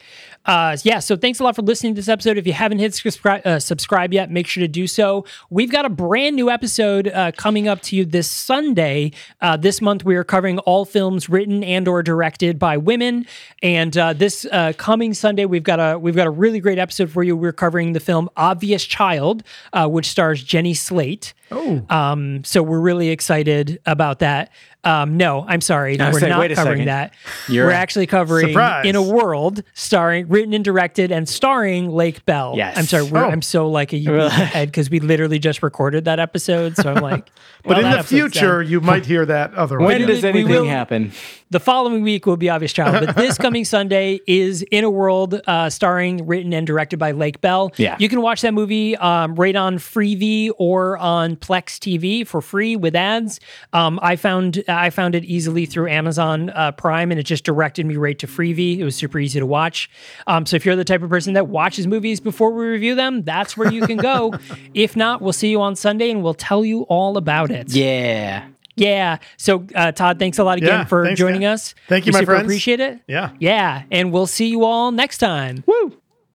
[0.45, 2.37] Uh, yeah, so thanks a lot for listening to this episode.
[2.37, 5.25] If you haven't hit subscribe, uh, subscribe yet, make sure to do so.
[5.49, 9.11] We've got a brand new episode uh, coming up to you this Sunday.
[9.41, 13.25] Uh, this month, we are covering all films written and or directed by women.
[13.61, 17.11] And uh, this uh, coming Sunday, we've got a we've got a really great episode
[17.11, 17.35] for you.
[17.35, 19.43] We're covering the film Obvious Child,
[19.73, 21.33] uh, which stars Jenny Slate.
[21.51, 24.51] Oh, Um, so we're really excited about that.
[24.85, 26.85] Um, no, I'm sorry, I was we're saying, not covering second.
[26.85, 27.13] that.
[27.49, 28.85] You're- we're actually covering Surprise.
[28.85, 32.53] in a world starring, written and directed, and starring Lake Bell.
[32.55, 32.77] Yes.
[32.77, 33.29] I'm sorry, we're, Oh.
[33.29, 36.77] I'm so like a unique head because we literally just recorded that episode.
[36.77, 37.29] So I'm like,
[37.63, 38.71] but well, in the future, done.
[38.71, 39.85] you might hear that otherwise.
[39.99, 41.11] when does anything will- happen?
[41.51, 45.41] the following week will be Obvious Child, but this coming Sunday is In a World,
[45.47, 47.71] uh, starring, written, and directed by Lake Bell.
[47.75, 47.97] Yeah.
[47.99, 52.75] you can watch that movie um, right on Freevee or on Plex TV for free
[52.75, 53.39] with ads.
[53.73, 57.85] Um, I found I found it easily through Amazon uh, Prime, and it just directed
[57.85, 58.77] me right to Freevee.
[58.79, 59.89] It was super easy to watch.
[60.27, 63.23] Um, so if you're the type of person that watches movies before we review them,
[63.23, 64.33] that's where you can go.
[64.73, 67.71] if not, we'll see you on Sunday, and we'll tell you all about it.
[67.73, 68.47] Yeah.
[68.75, 69.17] Yeah.
[69.35, 71.75] So, uh, Todd, thanks a lot again Yeah, for thanks, joining us.
[71.89, 72.45] Thank you, we my super friends.
[72.45, 72.99] Appreciate it.
[73.07, 73.31] Yeah.
[73.39, 73.83] Yeah.
[73.91, 75.63] And we'll see you all next time.
[75.67, 75.98] Woo!